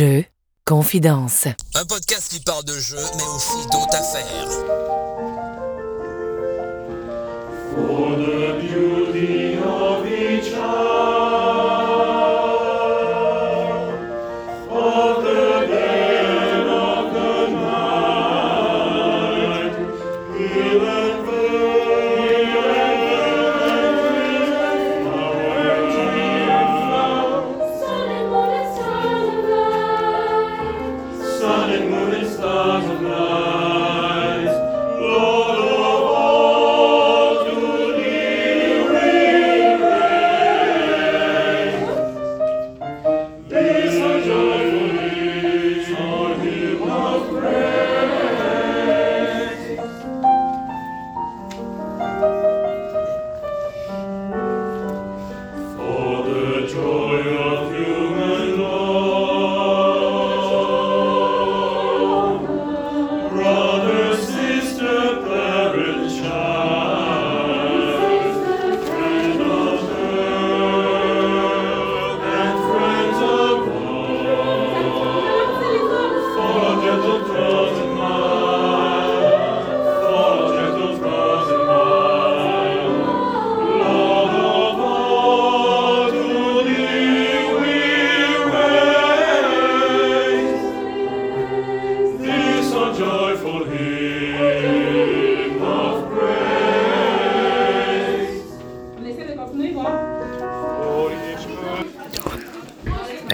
[0.00, 0.24] Jeux,
[0.64, 1.46] confidence.
[1.74, 4.48] Un podcast qui parle de jeux, mais aussi d'autres affaires.
[7.74, 9.49] For the beauty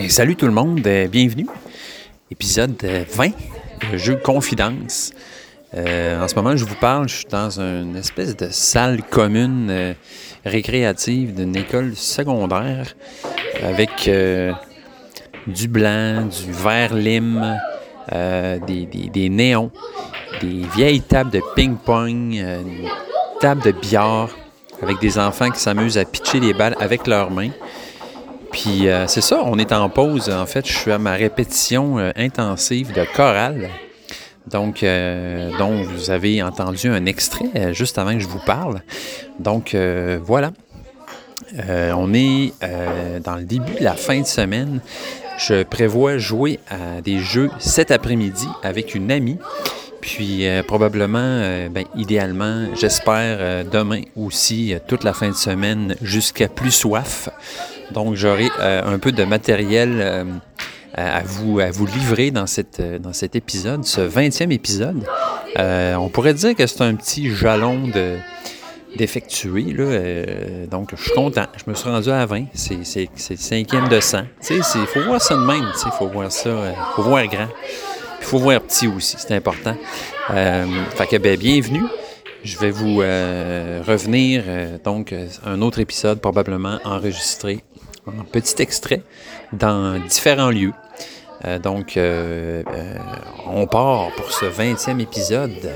[0.08, 1.46] Salut tout le monde, euh, bienvenue.
[2.30, 3.28] Épisode euh, 20
[3.92, 5.12] de Jeu Confidence.
[5.74, 9.68] Euh, en ce moment, je vous parle, je suis dans une espèce de salle commune
[9.70, 9.94] euh,
[10.44, 12.94] récréative d'une école secondaire
[13.62, 14.52] avec euh,
[15.46, 17.58] du blanc, du vert lime,
[18.12, 19.70] euh, des, des- des néons,
[20.40, 22.88] des vieilles tables de ping-pong, euh, une
[23.40, 24.30] table de billard
[24.82, 27.50] avec des enfants qui s'amusent à pitcher des balles avec leurs mains.
[28.56, 30.30] Puis euh, c'est ça, on est en pause.
[30.30, 33.68] En fait, je suis à ma répétition euh, intensive de chorale.
[34.46, 38.80] Donc, euh, dont vous avez entendu un extrait juste avant que je vous parle.
[39.40, 39.76] Donc,
[40.22, 40.52] voilà.
[41.58, 42.52] On est
[43.24, 44.80] dans le début de la fin de semaine.
[45.36, 49.38] Je prévois jouer à des jeux cet après-midi avec une amie.
[50.00, 57.28] Puis probablement, ben, idéalement, j'espère demain aussi, toute la fin de semaine, jusqu'à plus soif.
[57.92, 60.24] Donc j'aurai euh, un peu de matériel euh,
[60.94, 65.04] à, vous, à vous livrer dans, cette, euh, dans cet épisode, ce 20e épisode.
[65.58, 68.16] Euh, on pourrait dire que c'est un petit jalon de
[68.96, 69.74] d'effectuer.
[69.74, 71.44] Là, euh, donc, je suis content.
[71.62, 72.46] Je me suis rendu à 20.
[72.54, 74.22] C'est, c'est, c'est le cinquième de 100.
[74.48, 75.70] Il faut voir ça de même.
[75.84, 76.48] Il faut voir ça.
[76.48, 77.48] Il faut voir grand.
[78.20, 79.16] Il faut voir petit aussi.
[79.18, 79.76] C'est important.
[80.30, 80.64] Euh,
[80.94, 81.84] fait que, ben, bienvenue.
[82.42, 84.44] Je vais vous euh, revenir.
[84.46, 87.62] euh, donc, euh, un autre épisode probablement enregistré
[88.06, 89.02] en petit extrait
[89.52, 90.72] dans différents lieux.
[91.44, 92.94] Euh, donc, euh, euh,
[93.46, 95.72] on part pour ce 20e épisode.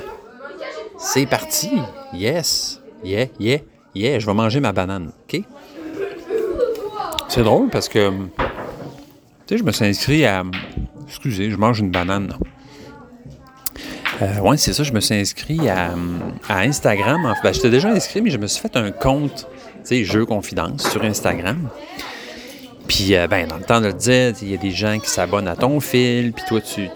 [0.99, 1.71] C'est parti!
[2.13, 2.81] Yes!
[3.05, 3.59] Yeah, yeah,
[3.95, 4.19] yeah!
[4.19, 5.43] Je vais manger ma banane, OK?
[7.29, 8.17] C'est drôle parce que, tu
[9.47, 10.43] sais, je me suis inscrit à...
[11.07, 12.35] Excusez, je mange une banane.
[14.43, 15.95] Ouais, c'est ça, je me suis inscrit à,
[16.51, 17.35] Instagram.
[17.43, 20.91] Ben, j'étais déjà inscrit, mais je me suis fait un compte, tu sais, Jeux Confidence
[20.91, 21.71] sur Instagram.
[22.91, 25.09] Puis, euh, ben, dans le temps de le dire, il y a des gens qui
[25.09, 26.91] s'abonnent à ton fil, puis toi, tu,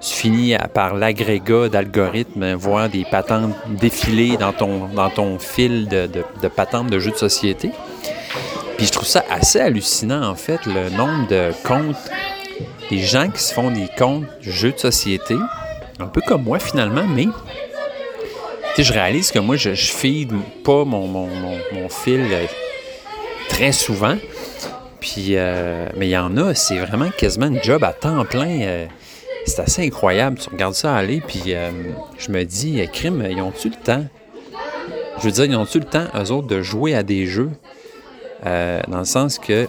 [0.00, 6.08] finis par l'agrégat d'algorithmes, voir des patentes défiler dans ton, fil de,
[6.42, 7.70] de, patentes de jeux de société.
[8.76, 12.10] Puis, je trouve ça assez hallucinant, en fait, le nombre de comptes,
[12.90, 15.36] des gens qui se font des comptes jeux de société,
[16.00, 17.28] un peu comme moi, finalement, mais
[18.76, 20.32] je réalise que moi, je, je feed
[20.64, 22.46] pas mon, mon, mon, mon fil euh,
[23.48, 24.16] très souvent.
[25.00, 28.60] Puis, euh, mais il y en a, c'est vraiment quasiment une job à temps plein.
[28.62, 28.86] euh,
[29.46, 30.38] c'est assez incroyable.
[30.38, 31.70] Tu regardes ça aller, puis euh,
[32.18, 34.04] je me dis, crime, ils ont-tu le temps?
[35.18, 37.50] Je veux dire, ils ont-tu le temps, eux autres, de jouer à des jeux?
[38.44, 39.66] Dans le sens que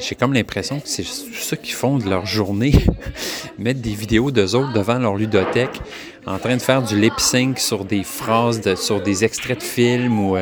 [0.00, 2.72] j'ai comme l'impression que c'est ça qu'ils font de leur journée.
[3.58, 5.78] Mettre des vidéos d'eux autres devant leur ludothèque,
[6.26, 9.62] en train de faire du lip sync sur des phrases, de- sur des extraits de
[9.62, 10.36] films ou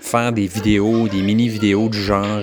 [0.00, 2.42] faire des vidéos, des mini-vidéos du genre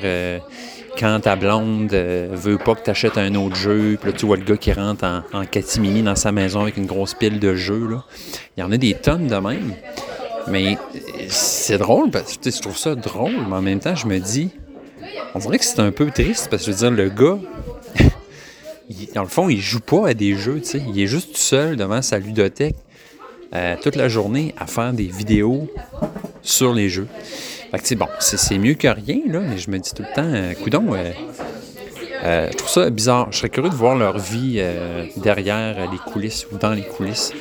[0.98, 4.26] quand ta blonde euh, veut pas que tu achètes un autre jeu, puis là tu
[4.26, 7.56] vois le gars qui rentre en, catimini dans sa maison avec une grosse pile de
[7.56, 7.88] jeux.
[8.58, 9.74] Il y en a des tonnes de même.
[10.48, 14.06] Mais euh, c'est drôle, parce que je trouve ça drôle, mais en même temps, je
[14.06, 14.52] me dis,
[15.34, 17.38] on dirait que c'est un peu triste, parce que je veux dire, le gars,
[18.90, 20.82] il- dans le fond, il joue pas à des jeux, tu sais.
[20.88, 22.76] Il est juste tout seul devant sa ludothèque
[23.54, 25.68] euh, toute la journée à faire des vidéos
[26.42, 27.08] sur les jeux.
[27.78, 30.94] Fait bon, c'est mieux que rien, mais je me dis tout le temps, euh, coudon,
[30.94, 31.12] euh,
[32.24, 33.28] euh, je trouve ça bizarre.
[33.32, 37.34] Je serais curieux de voir leur vie euh, derrière les coulisses ou dans les coulisses.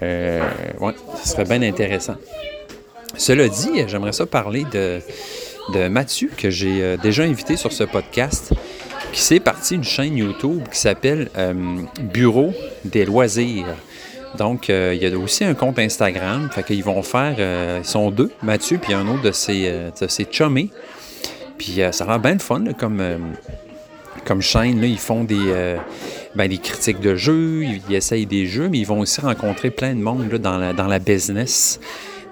[0.00, 2.16] Ouais, ce serait bien intéressant.
[3.16, 5.00] Cela dit, j'aimerais ça parler de,
[5.72, 8.52] de Mathieu, que j'ai déjà invité sur ce podcast,
[9.12, 11.28] qui s'est parti une chaîne YouTube qui s'appelle
[12.00, 12.52] Bureau
[12.84, 13.66] des loisirs.
[14.38, 16.48] Donc, euh, il y a aussi un compte Instagram.
[16.52, 17.36] Fait qu'ils vont faire.
[17.38, 20.68] euh, ils sont deux, Mathieu, puis un autre de ses, euh, de.
[21.58, 23.02] Puis euh, ça l'air bien le fun, là, comme,
[24.24, 24.80] comme chaîne.
[24.80, 25.76] Là, ils font des,
[26.34, 29.94] ben, des critiques de jeux, ils, essayent des jeux, mais ils vont aussi rencontrer plein
[29.94, 31.78] de monde là, dans, la, dans la business.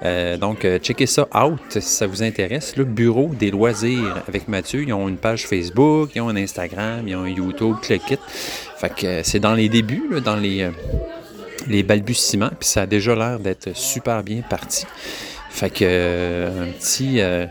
[0.03, 2.77] Donc, euh, checkez ça out si ça vous intéresse.
[2.77, 4.83] Le Bureau des loisirs avec Mathieu.
[4.83, 8.21] Ils ont une page Facebook, ils ont un Instagram, ils ont un YouTube, click it.
[8.79, 10.71] Fait que c'est dans les débuts, là, dans les,
[11.67, 14.87] les balbutiements, puis ça a déjà l'air d'être super bien parti.
[15.51, 17.21] Fait que euh, un petit.
[17.21, 17.47] euh,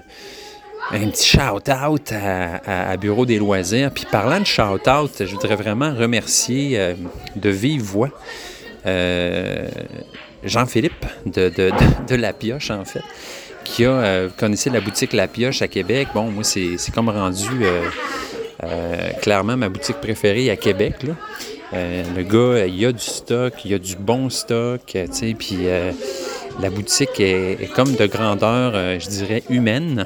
[0.91, 3.91] un petit shout-out à, Bureau des loisirs.
[3.91, 6.95] Puis parlant de shout-out, je voudrais vraiment remercier euh,
[7.35, 8.09] de vive voix
[10.43, 13.03] Jean-Philippe de, La Pioche, en fait,
[13.63, 16.07] qui a, vous connaissez la boutique La Pioche à Québec.
[16.15, 17.49] Bon, moi, c'est comme rendu
[19.21, 21.03] clairement ma boutique préférée à Québec.
[21.03, 21.13] là.
[21.73, 25.05] Euh, le gars, il y a du stock, il y a du bon stock, euh,
[25.07, 25.91] tu sais, puis euh,
[26.59, 30.05] la boutique est, comme de grandeur, euh, je dirais, humaine,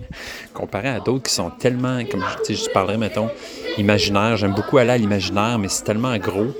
[0.54, 3.28] comparé à d'autres qui sont tellement, comme tu sais, je parlerais, mettons,
[3.78, 4.36] imaginaire.
[4.36, 6.52] J'aime beaucoup aller à l'imaginaire, mais c'est tellement gros.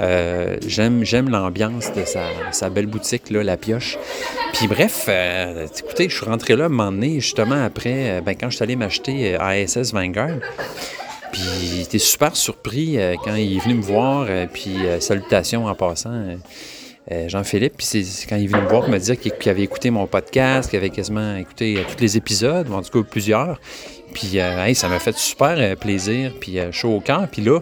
[0.00, 2.04] Euh, j'aime, j'aime l'ambiance de
[2.52, 3.98] sa, belle boutique, là, La Pioche.
[4.52, 8.34] Puis bref, euh, écoutez, je suis rentré là un moment donné, justement après, euh, ben,
[8.38, 10.38] quand je suis allé m'acheter euh, ASS Vanguard.
[11.32, 14.26] Puis il était super surpris euh, quand il est venu me voir.
[14.28, 16.36] euh, puis euh, salutations en passant,
[17.26, 17.74] Jean-Philippe.
[17.78, 20.06] Puis c'est quand il est venu me voir, il m'a dit qu'il avait écouté mon
[20.06, 23.60] podcast, qu'il avait quasiment écouté tous les épisodes, en tout cas plusieurs.
[24.12, 24.38] Puis
[24.74, 27.26] ça m'a fait super plaisir, puis chaud au cœur.
[27.32, 27.60] Puis là,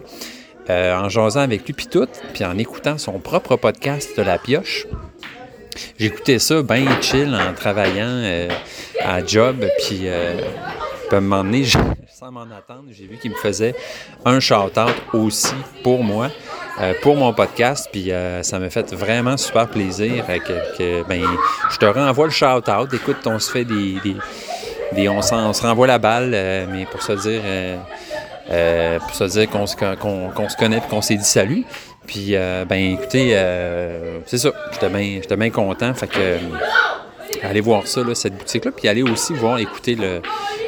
[0.69, 4.85] en jasant avec lui, puis tout, puis en écoutant son propre podcast de La Pioche,
[5.97, 8.49] j'écoutais ça bien chill en travaillant
[8.99, 11.63] à job, puis à un moment donné,
[12.17, 13.75] sans m'en attendre, j'ai vu qu'il me faisait
[14.25, 15.53] un shout-out aussi
[15.83, 16.31] pour moi,
[16.81, 20.25] euh, pour mon podcast, puis euh, ça m'a fait vraiment super plaisir.
[20.27, 20.39] euh,
[20.75, 21.21] que, ben,
[21.69, 22.91] je te renvoie le shout-out.
[22.91, 25.07] Écoute, on se fait des...
[25.07, 26.31] on, se renvoie la balle,
[26.71, 27.43] mais pour se dire...
[28.99, 31.65] pour se dire qu'on se, se connaît et qu'on s'est dit salut.
[32.07, 33.37] Puis, ben écoutez,
[34.25, 34.49] c'est ça.
[34.71, 35.93] J'étais bien bien content.
[35.93, 36.39] Fait que,
[37.43, 38.71] allez voir ça, là, cette boutique-là.
[38.75, 40.21] Puis allez aussi voir, écouter le,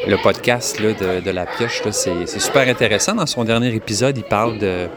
[0.07, 1.81] le podcast là, de, de La Pioche.
[1.91, 3.15] C'est super intéressant.
[3.15, 4.87] Dans son dernier épisode, il parle de.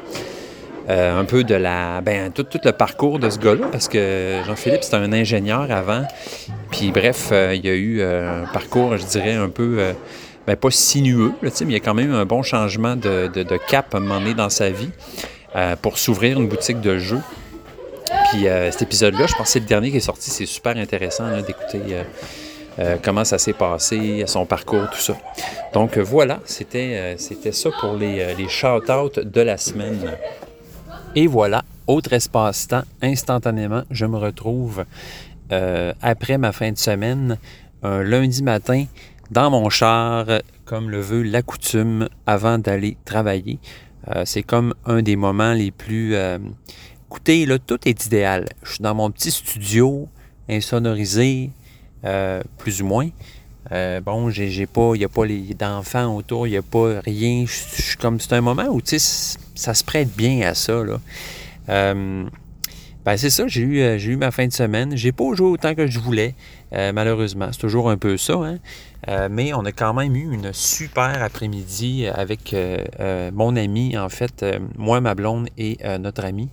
[0.88, 4.38] euh, un peu de la ben tout, tout le parcours de ce gars-là parce que
[4.44, 6.02] Jean-Philippe c'était un ingénieur avant
[6.72, 9.78] puis bref euh, il y a eu euh, un parcours je dirais un peu
[10.44, 13.44] ben, pas sinueux mais il y a quand même eu un bon changement de, de-
[13.44, 14.90] de cap à un moment donné dans sa vie
[15.82, 17.20] pour s'ouvrir une boutique de jeux
[18.30, 20.76] puis euh, cet épisode-là je pense que c'est le dernier qui est sorti c'est super
[20.76, 22.04] intéressant d'écouter euh,
[22.78, 25.14] euh, comment ça s'est passé, son parcours, tout ça.
[25.74, 30.12] Donc voilà, c'était c'était ça pour les, les shout-outs de la semaine.
[31.14, 34.86] Et voilà, autre espace-temps, instantanément, je me retrouve
[36.00, 37.36] après ma fin de semaine,
[37.82, 38.86] un lundi matin,
[39.30, 40.24] dans mon char,
[40.64, 43.58] comme le veut la coutume, avant d'aller travailler.
[44.24, 46.16] C'est comme un des moments les plus...
[47.12, 48.48] Écoutez, là, tout est idéal.
[48.62, 50.08] Je suis dans mon petit studio,
[50.48, 51.50] insonorisé,
[52.06, 53.10] euh, plus ou moins.
[53.70, 55.26] Euh, bon, j'ai pas, il n'y a pas
[55.58, 57.44] d'enfants autour, il n'y a pas rien.
[57.46, 60.72] Je suis comme, c'est un moment où, tu ça se prête bien à ça.
[61.68, 62.24] Euh,
[63.04, 64.96] ben, c'est ça, j'ai eu, j'ai eu ma fin de semaine.
[64.96, 66.34] J'ai pas joué autant que je voulais,
[66.72, 67.48] malheureusement.
[67.52, 68.58] C'est toujours un peu ça, hein.
[69.28, 72.56] Mais on a quand même eu une super après-midi avec
[73.34, 74.46] mon ami, en fait,
[74.78, 76.48] moi, ma blonde et notre ami,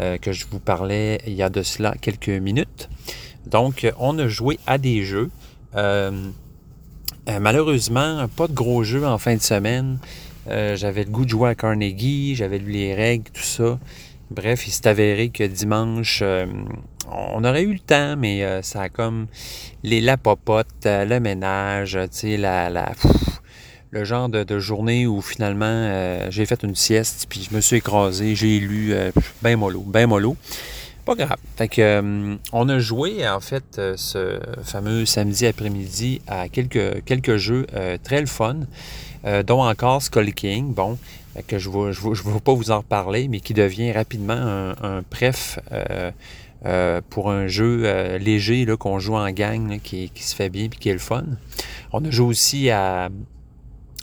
[0.00, 2.88] euh, que je vous parlais il y a de cela quelques minutes.
[3.46, 5.30] Donc, on a joué à des jeux.
[5.74, 6.30] Euh,
[7.28, 9.98] euh, malheureusement, pas de gros jeux en fin de semaine.
[10.48, 13.78] Euh, j'avais le goût de jouer à Carnegie, j'avais lu les règles, tout ça.
[14.30, 16.22] Bref, il s'est avéré que dimanche,
[17.10, 19.26] on aurait eu le temps, mais ça a comme
[19.84, 22.92] les, la popote, euh, le ménage, tu sais, la, la,
[23.94, 27.76] le genre de, journée où finalement euh, j'ai fait une sieste, puis je me suis
[27.76, 30.36] écrasé, j'ai lu euh, ben mollo, ben mollo.
[31.04, 31.36] Pas grave.
[31.56, 37.66] Fait euh, on a joué, en fait, ce fameux samedi après-midi à quelques, jeux
[38.02, 38.56] très le fun,
[39.46, 40.98] dont encore Skull King, bon,
[41.46, 45.02] que je ne je vais- pas vous en reparler, mais qui devient rapidement un,
[46.66, 50.68] euh, pour un jeu léger qu'on joue en gang, qui, qui se fait bien et
[50.70, 51.24] qui est le fun.
[51.92, 53.10] On a joué aussi à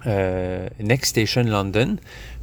[0.08, 1.98] euh, Next Station London,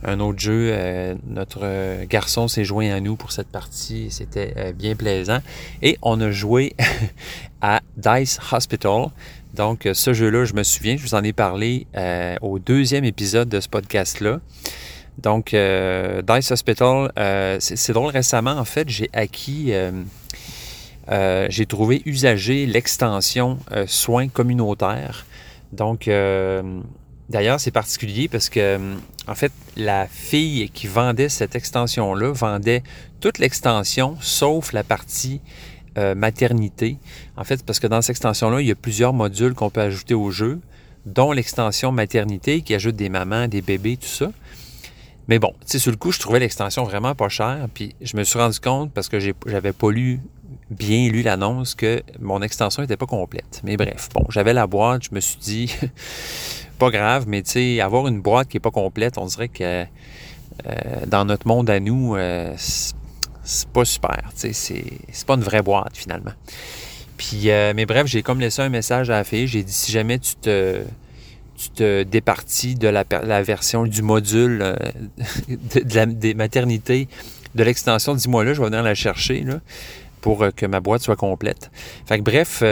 [0.04, 0.70] un autre jeu.
[0.72, 4.10] euh, notre euh, garçon s'est joint à nous pour cette partie.
[4.10, 5.38] C'était euh, bien plaisant.
[5.82, 6.74] Et on a joué
[7.60, 9.06] à Dice Hospital.
[9.54, 11.86] Donc, euh, ce jeu-là, je me souviens, je vous en ai parlé
[12.42, 14.40] au deuxième épisode de ce podcast-là.
[15.18, 17.10] Donc, Dice Hospital,
[17.58, 19.72] c'est drôle, récemment, en fait, j'ai acquis,
[21.10, 25.26] j'ai trouvé usagé l'extension soins communautaires.
[25.72, 26.08] Donc,
[27.28, 28.94] d'ailleurs, c'est particulier parce que, euh,
[29.26, 32.82] en fait, la fille qui vendait cette extension-là vendait
[33.20, 35.40] toute l'extension sauf la partie
[35.98, 36.98] euh, maternité.
[37.36, 40.14] En fait, parce que dans cette extension-là, il y a plusieurs modules qu'on peut ajouter
[40.14, 40.60] au jeu,
[41.06, 44.30] dont l'extension maternité qui ajoute des mamans, des bébés, tout ça.
[45.26, 47.66] Mais bon, tu sais, sur le coup, je trouvais l'extension vraiment pas chère.
[47.74, 50.20] Puis je me suis rendu compte, parce que j'avais pas lu,
[50.70, 53.60] bien lu l'annonce, que mon extension n'était pas complète.
[53.64, 55.74] Mais bref, bon, j'avais la boîte, je me suis dit,
[56.78, 59.84] pas grave, mais tu sais, avoir une boîte qui est pas complète, on dirait que
[60.66, 64.30] euh, dans notre monde à nous, euh, c'est pas super.
[64.38, 66.32] Tu sais, c'est pas une vraie boîte finalement.
[67.16, 69.46] Puis, euh, mais bref, j'ai comme laissé un message à la fille.
[69.46, 70.82] J'ai dit si jamais tu te,
[71.56, 74.58] tu te départis de la, version du module
[75.48, 77.08] de, la, des maternités
[77.54, 79.60] de l'extension, dis-moi là, je vais venir la chercher là,
[80.20, 81.70] pour que ma boîte soit complète.
[82.06, 82.62] Fait que bref,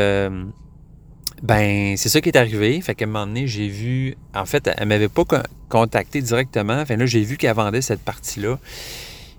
[1.43, 2.81] ben c'est ça qui est arrivé.
[2.81, 4.17] Fait qu'à un moment donné, j'ai vu.
[4.35, 6.85] En fait, elle m'avait pas con- contacté directement.
[6.87, 8.59] Fait là, j'ai vu qu'elle vendait cette partie-là.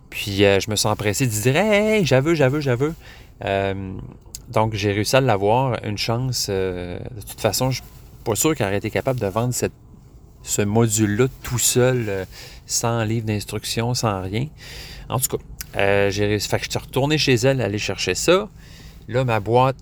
[0.09, 2.93] Puis euh, je me suis empressé de dire Hey, j'aveux, j'aveux, j'aveux.
[3.43, 3.93] Euh,
[4.49, 5.83] donc j'ai réussi à l'avoir.
[5.83, 6.47] Une chance.
[6.49, 7.89] euh, de toute façon, je suis
[8.23, 9.53] pas sûr qu'elle aurait été capable de vendre
[10.43, 12.25] ce module-là tout seul,
[12.65, 14.47] sans livre d'instruction, sans rien.
[15.09, 16.47] En tout cas, j'ai réussi.
[16.47, 18.49] Fait que je suis retourné chez elle aller chercher ça.
[19.07, 19.77] Là, ma boîte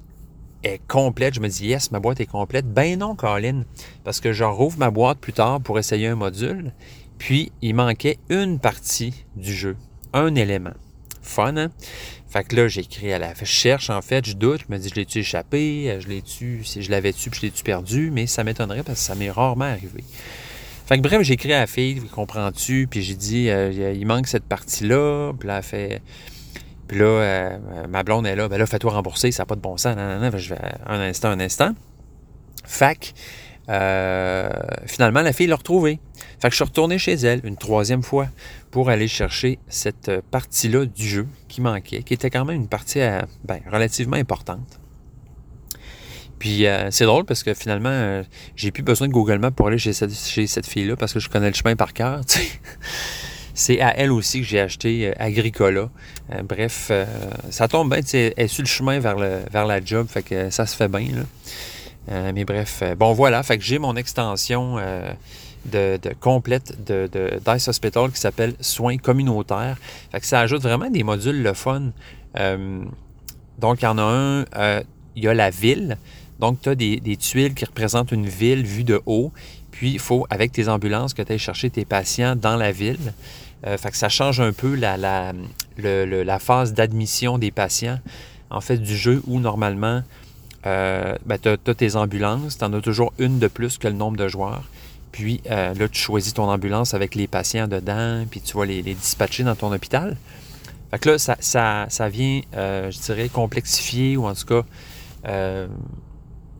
[0.66, 1.36] est complète.
[1.36, 2.66] Je me dis, yes, ma boîte est complète.
[2.66, 3.64] Ben non, Colin,
[4.04, 6.74] parce que je rouvre ma boîte plus tard pour essayer un module.
[7.18, 9.78] Puis, il manquait une partie du jeu,
[10.14, 10.74] un élément.
[11.22, 11.72] Fun, hein?
[12.28, 13.34] Fait que là, j'écris à la.
[13.34, 14.62] Je cherche, en fait, je doute.
[14.68, 15.98] Je me dis, je l'ai-tu échappé?
[16.02, 16.64] Je l'ai-tu.
[16.66, 18.12] Si je l'avais-tu, puis je l'ai-tu perdu?
[18.12, 20.04] Mais ça m'étonnerait parce que ça m'est rarement arrivé.
[20.86, 22.88] Fait que bref, j'ai écrit à la fille, comprends-tu?
[22.88, 25.32] Puis j'ai dit, euh, il manque cette partie-là.
[25.40, 26.02] Puis là, elle fait.
[26.88, 27.58] Puis là, euh,
[27.90, 29.96] ma blonde est là, ben là, fais-toi rembourser, ça n'a pas de bon sens.
[29.96, 31.74] Que je vais, un instant, un instant.
[32.64, 33.14] Fac,
[33.70, 34.50] euh,
[34.86, 36.00] finalement, la fille l'a retrouvée.
[36.40, 38.28] Fait que je suis retourné chez elle une troisième fois
[38.72, 43.02] pour aller chercher cette partie-là du jeu qui manquait, qui était quand même une partie
[43.02, 44.80] euh, ben, relativement importante.
[46.38, 48.22] Puis c'est drôle parce que finalement, euh,
[48.56, 51.20] j'ai plus besoin de Google Maps pour aller chez cette, chez cette fille-là parce que
[51.20, 52.22] je connais le chemin par cœur.
[53.58, 55.90] C'est à elle aussi que j'ai acheté euh, Agricola.
[56.34, 57.06] Euh, bref, euh,
[57.50, 59.16] ça tombe bien, elle est sur le chemin vers,
[59.66, 61.08] la job, fait que ça se fait bien.
[61.16, 62.34] Là.
[62.34, 64.76] Mais bref, bon voilà, fait que j'ai mon extension
[65.66, 67.10] de, complète de,
[67.48, 69.78] Dice Hospital qui s'appelle Soins communautaires.
[70.12, 71.94] Fait que ça ajoute vraiment des modules le fun.
[73.58, 74.46] Donc, il y en a un,
[75.16, 75.98] il y a la ville.
[76.40, 79.32] Donc, tu as des, des tuiles qui représentent une ville vue de haut.
[79.72, 83.14] Puis, il faut, avec tes ambulances, que tu ailles chercher tes patients dans la ville.
[83.66, 88.00] Euh, fait que ça change un peu la, phase d'admission des patients,
[88.50, 90.04] en fait, du jeu où normalement,
[90.66, 93.96] euh, ben, tu as, tes ambulances, tu en as toujours une de plus que le
[93.96, 94.64] nombre de joueurs.
[95.12, 98.82] Puis euh, là, tu choisis ton ambulance avec les patients dedans, puis tu vas les,
[98.82, 100.18] les dispatcher dans ton hôpital.
[100.92, 104.64] Fait que là, ça, ça, ça vient, je dirais, complexifier ou en tout cas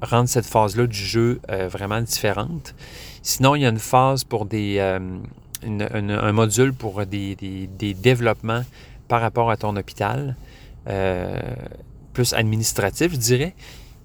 [0.02, 2.74] rendre cette phase-là du jeu vraiment différente.
[3.22, 4.80] Sinon, il y a une phase pour des.
[5.64, 8.64] Un module pour des, des- des développements
[9.08, 10.36] par rapport à ton hôpital,
[10.88, 11.40] euh,
[12.14, 13.54] plus administratif, je dirais.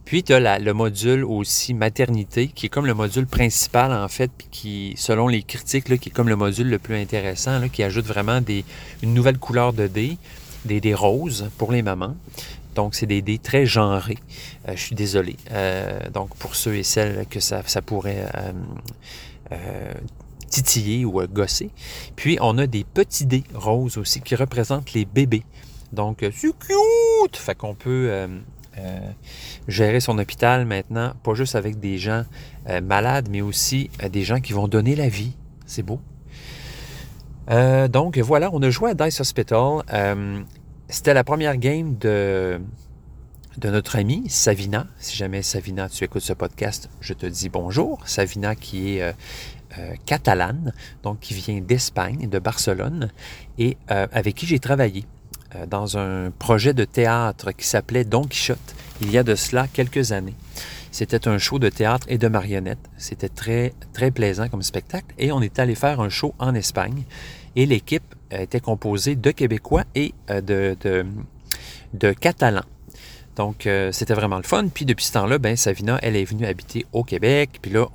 [0.04, 4.30] Puis, tu as le module aussi maternité, qui est comme le module principal, en fait,
[4.36, 7.68] puis qui, selon les critiques, là, qui est comme le module le plus intéressant, là,
[7.68, 8.64] qui ajoute vraiment des,
[9.02, 10.18] une nouvelle couleur de dés,
[10.64, 12.16] des dés roses pour les mamans.
[12.74, 14.18] Donc, c'est des dés très genrés.
[14.68, 15.36] Euh, je suis désolé.
[15.52, 18.26] Euh, donc, pour ceux et celles que ça, ça pourrait
[20.50, 21.70] titiller ou euh, gosser.
[22.16, 25.44] Puis, on a des petits dés roses aussi qui représentent les bébés.
[25.92, 27.36] Donc, euh, c'est cute!
[27.36, 29.10] Fait qu'on peut euh,
[29.68, 32.24] gérer son hôpital maintenant, pas juste avec des gens
[32.82, 35.32] malades, mais aussi des gens qui vont donner la vie.
[35.66, 36.00] C'est beau.
[37.48, 39.82] Donc voilà, on a joué à Dice Hospital.
[40.88, 42.60] C'était la première game de,
[43.58, 44.86] de notre ami Savina.
[44.98, 48.00] Si jamais Savina, tu écoutes ce podcast, je te dis bonjour.
[48.06, 49.14] Savina qui est
[49.78, 50.72] euh, euh, catalane,
[51.02, 53.10] donc qui vient d'Espagne, de Barcelone,
[53.58, 55.04] et euh, avec qui j'ai travaillé
[55.54, 59.66] euh, dans un projet de théâtre qui s'appelait Don Quichotte il y a de cela
[59.66, 60.34] quelques années.
[60.90, 62.90] C'était un show de théâtre et de marionnettes.
[62.96, 65.14] C'était très, très plaisant comme spectacle.
[65.18, 67.04] Et on est allé faire un show en Espagne.
[67.56, 70.76] Et l'équipe était composée de Québécois et euh, de,
[71.94, 72.64] de Catalans.
[73.36, 74.66] Donc, euh, c'était vraiment le fun.
[74.68, 77.58] Puis, depuis ce temps-là, ben, Savina, elle est venue habiter au Québec.
[77.62, 77.86] Puis là,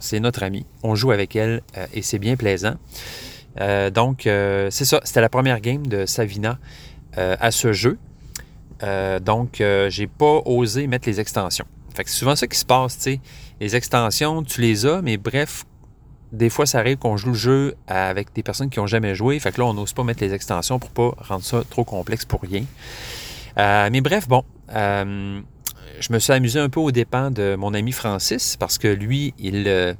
[0.00, 0.66] c'est notre amie.
[0.82, 2.74] On joue avec elle euh, et c'est bien plaisant.
[3.60, 5.00] Euh, donc, c'est ça.
[5.04, 6.58] C'était la première game de Savina
[7.16, 7.98] à ce jeu.
[9.22, 11.66] Donc, j'ai pas osé mettre les extensions.
[11.94, 13.20] Fait que c'est souvent ça qui se passe, tu sais.
[13.60, 15.64] Les extensions, tu les as, mais bref,
[16.32, 19.38] des fois, ça arrive qu'on joue le jeu avec des personnes qui n'ont jamais joué.
[19.40, 22.24] Fait que là, on n'ose pas mettre les extensions pour pas rendre ça trop complexe
[22.24, 22.64] pour rien.
[23.56, 25.40] Mais bref, bon, euh,
[26.00, 29.34] je me suis amusé un peu aux dépens de mon ami Francis parce que lui,
[29.38, 29.94] il euh,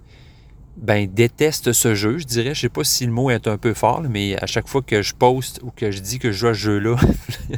[0.77, 2.55] ben, déteste ce jeu, je dirais.
[2.55, 5.03] Je sais pas si le mot est un peu fort, mais à chaque fois que
[5.03, 6.97] je poste ou que je dis que je joue à ce jeu-là,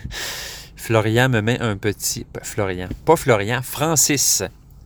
[0.76, 2.26] Florian me met un petit.
[2.42, 4.42] Florian, pas Florian, Francis.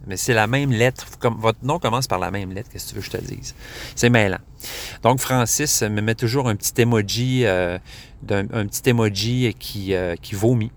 [0.06, 1.06] Mais c'est la même lettre.
[1.21, 3.54] Votre nom commence par la même lettre, qu'est-ce que tu veux que je te dise?
[3.97, 4.38] C'est mêlant.
[5.02, 7.78] Donc, Francis me met toujours un petit emoji, euh,
[8.23, 10.70] d'un- un petit emoji qui, euh, qui vomit.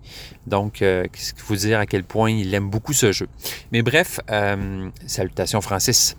[0.48, 3.28] Donc, euh, ce qui vous dire à quel point il aime beaucoup ce jeu.
[3.72, 6.16] Mais bref, euh, salutations Francis.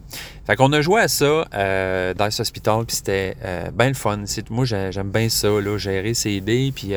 [0.46, 3.36] Fait qu'on a joué à ça euh, dans hospital, puis c'était
[3.72, 4.24] bien le fun.
[4.50, 6.40] Moi, j'ai- j'aime bien ça, là, gérer ses
[6.72, 6.94] puis...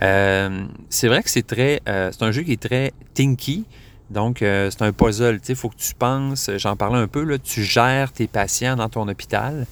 [0.00, 3.64] c'est vrai que c'est très, c'est un jeu qui est très tinky.
[4.10, 5.40] Donc, euh, c'est un puzzle.
[5.48, 8.88] Il faut que tu penses, j'en parlais un peu, là, tu gères tes patients dans
[8.88, 9.66] ton hôpital.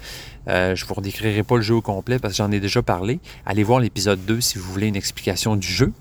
[0.49, 2.83] Euh, je ne vous redécrirai pas le jeu au complet parce que j'en ai déjà
[2.83, 3.19] parlé.
[3.47, 5.93] Allez voir l'épisode 2 si vous voulez une explication du jeu.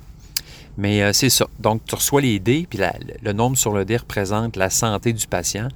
[0.77, 1.47] Mais euh, c'est ça.
[1.59, 2.79] Donc, tu reçois les dés, puis
[3.23, 5.69] le nombre sur le dé représente la santé du patient.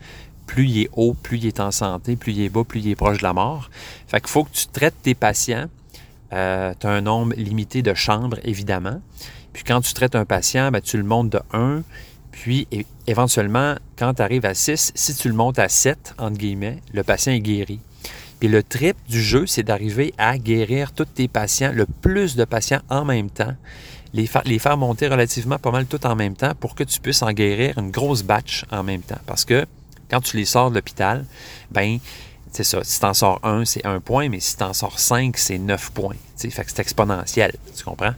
[0.45, 2.89] Plus il est haut, plus il est en santé, plus il est bas, plus il
[2.89, 3.69] est proche de la mort.
[4.07, 5.67] Fait qu'il faut que tu traites tes patients.
[6.31, 8.99] tu as un nombre limité de chambres, évidemment.
[9.53, 11.83] Puis quand tu traites un patient, ben, tu le montes de 1.
[12.41, 12.67] Puis
[13.05, 17.03] éventuellement, quand tu arrives à 6, si tu le montes à 7, entre guillemets, le
[17.03, 17.79] patient est guéri.
[18.39, 22.45] Puis le trip du jeu, c'est d'arriver à guérir tous tes patients, le plus de
[22.45, 23.53] patients en même temps,
[24.13, 27.01] les, fa- les faire monter relativement pas mal tout en même temps pour que tu
[27.01, 29.19] puisses en guérir une grosse batch en même temps.
[29.25, 29.65] Parce que
[30.09, 31.25] quand tu les sors de l'hôpital,
[31.71, 31.99] ben
[32.53, 32.79] c'est ça.
[32.83, 35.57] Si tu en sors un, c'est un point, mais si tu en sors cinq, c'est
[35.59, 36.15] neuf points.
[36.37, 37.51] Fait que c'est exponentiel.
[37.75, 38.13] Tu comprends?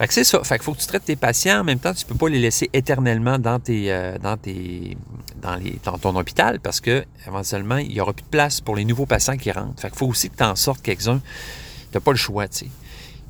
[0.00, 0.42] Fait que c'est ça.
[0.42, 1.60] Fait qu'il faut que tu traites tes patients.
[1.60, 6.58] En même temps, tu peux pas les laisser éternellement dans, tes, euh, dans, ton hôpital
[6.58, 9.78] parce que éventuellement, il n'y aura plus de place pour les nouveaux patients qui rentrent.
[9.78, 11.18] Fait qu'il faut aussi que tu en sortes quelques-uns.
[11.18, 12.66] Tu n'as pas le choix, tu sais.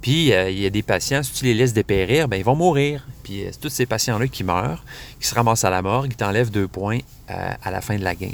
[0.00, 2.54] Puis, euh, il y a des patients, si tu les laisses dépérir, ben, ils vont
[2.54, 3.04] mourir.
[3.24, 4.85] Puis, euh, c'est tous ces patients-là qui meurent,
[5.18, 8.14] qui se ramassent à la morgue, qui t'enlèvent deux points à la fin de la
[8.14, 8.30] game.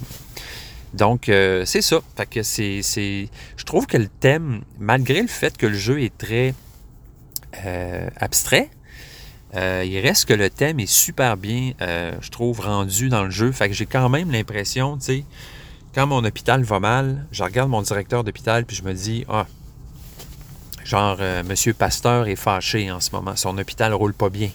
[0.93, 2.01] Donc, c'est ça.
[2.17, 2.83] Fait que c'est-
[3.57, 6.55] Je trouve que le thème, malgré le fait que le jeu est très
[7.65, 8.71] euh, abstrait,
[9.55, 13.31] euh, il reste que le thème est super bien, euh, je trouve, rendu dans le
[13.31, 13.53] jeu.
[13.53, 15.25] Fait que j'ai quand même l'impression, tu sais,
[15.95, 19.47] quand mon hôpital va mal, je regarde mon directeur d'hôpital puis je me dis, ah,
[20.85, 24.51] genre, Monsieur Pasteur est fâché en ce moment, son hôpital roule pas bien.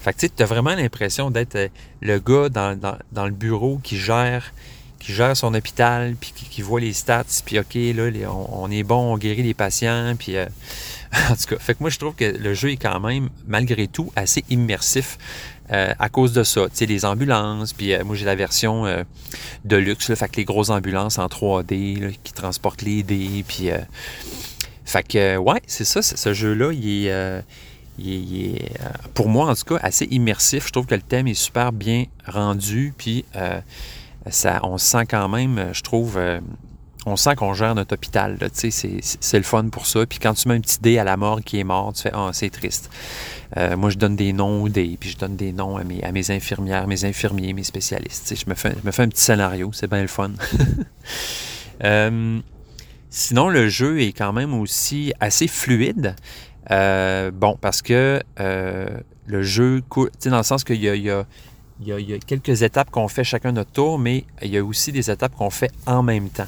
[0.00, 1.70] Fait que tu as vraiment l'impression d'être
[2.00, 4.52] le gars dans le bureau qui gère
[4.98, 9.12] qui gère son hôpital, puis qui, voit les stats, puis OK, là, on, est bon,
[9.12, 10.46] on guérit les patients, puis euh,
[11.30, 13.86] en tout cas, fait que moi, je trouve que le jeu est quand même, malgré
[13.86, 15.18] tout, assez immersif
[15.72, 16.64] euh, à cause de ça.
[16.64, 18.86] Tu sais, les ambulances, puis euh, moi, j'ai la version
[19.64, 23.68] de luxe, fait que les grosses ambulances en 3D là, qui transportent les dés, puis...
[24.84, 27.44] fait que, ouais, c'est ça, ce jeu-là, il est...
[27.98, 28.72] il est-
[29.14, 30.66] pour moi, en tout cas, assez immersif.
[30.66, 33.24] Je trouve que le thème est super bien rendu, puis
[34.62, 36.40] on se sent quand même, euh, je trouve, euh,
[37.06, 38.38] on sent qu'on gère notre hôpital.
[38.52, 40.04] c'est, le fun pour ça.
[40.06, 42.10] Puis quand tu mets un petit dé à la mort qui est mort, tu fais
[42.12, 42.90] Ah, c'est triste.
[43.56, 46.02] Euh, moi, je donne des noms aux dés, puis je donne des noms à mes,
[46.04, 48.34] à mes infirmières, mes infirmiers, mes spécialistes.
[48.36, 50.32] Je, me fais, je me fais un petit scénario, c'est bien le fun.
[53.10, 56.14] Sinon, le jeu est quand même aussi assez fluide.
[56.68, 59.82] Bon, parce que le jeu,
[60.26, 61.24] dans le sens qu'il il y a-
[61.80, 64.92] il y a- quelques étapes qu'on fait chacun notre tour, mais il y a aussi
[64.92, 66.46] des étapes qu'on fait en même temps.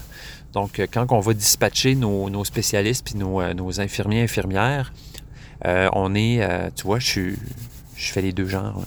[0.53, 4.93] Donc, euh, quand on va dispatcher nos, spécialistes puis nos, euh, nos infirmiers, infirmières,
[5.67, 6.41] euh, on est,
[6.75, 7.35] tu vois, je,
[7.97, 8.83] je fais les deux genres.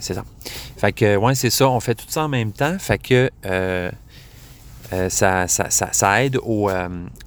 [0.00, 0.24] c'est ça.
[0.76, 2.78] Fait que, ouais, c'est ça, on fait tout ça en même temps.
[2.78, 3.30] Fait que
[5.08, 6.70] ça, aide au,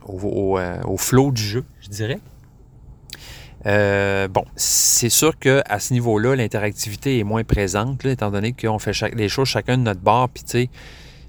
[0.07, 2.19] au, du jeu, je dirais.
[3.65, 8.53] Euh, bon, c'est sûr que à ce niveau-là, l'interactivité est moins présente, là, étant donné
[8.53, 10.69] qu'on fait les choses chacun de notre bord, puis tu sais,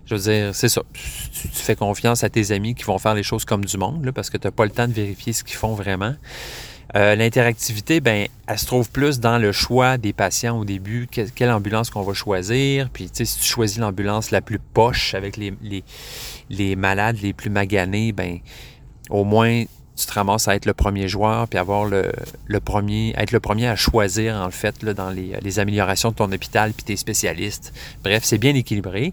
[0.06, 0.82] je veux dire, c'est ça.
[0.92, 4.30] Tu, fais confiance à tes amis qui vont faire les choses comme du monde, parce
[4.30, 6.14] que tu n'as pas le temps de vérifier ce qu'ils font vraiment.
[6.96, 11.28] Euh, L'interactivité, ben, elle se trouve plus dans le choix des patients au début, que-
[11.30, 12.90] quelle ambulance qu'on va choisir.
[12.90, 15.82] Puis, tu sais, si tu choisis l'ambulance la plus poche avec les, les,
[16.50, 18.38] les malades les plus maganés, ben,
[19.08, 19.64] au moins,
[19.96, 22.12] tu te ramasses à être le premier joueur, puis avoir le,
[22.46, 26.16] le premier, être le premier à choisir, en fait, là, dans les, les améliorations de
[26.16, 27.72] ton hôpital, puis tes spécialistes.
[28.02, 29.12] Bref, c'est bien équilibré.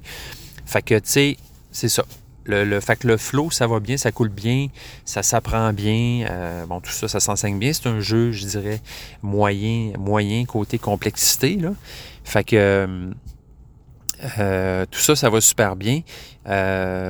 [0.65, 1.37] Fait que, tu sais,
[1.71, 2.03] c'est ça.
[2.45, 4.67] Le, fait que le flow, ça va bien, ça coule bien,
[5.05, 6.25] ça s'apprend bien.
[6.29, 7.71] euh, bon, tout ça, ça s'enseigne bien.
[7.71, 8.81] C'est un jeu, je dirais,
[9.21, 11.55] moyen, moyen côté complexité.
[11.55, 11.73] Là.
[12.23, 13.11] Fait que euh,
[14.39, 16.01] euh, tout ça, ça va super bien.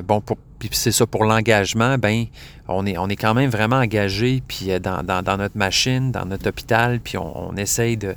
[0.03, 0.37] Bon, pour,
[0.69, 2.25] puis c'est ça pour l'engagement, ben,
[2.67, 6.25] on est, on est quand même vraiment engagé puis euh, dans, dans, notre machine, dans
[6.25, 8.15] notre hôpital, puis on, essaye de,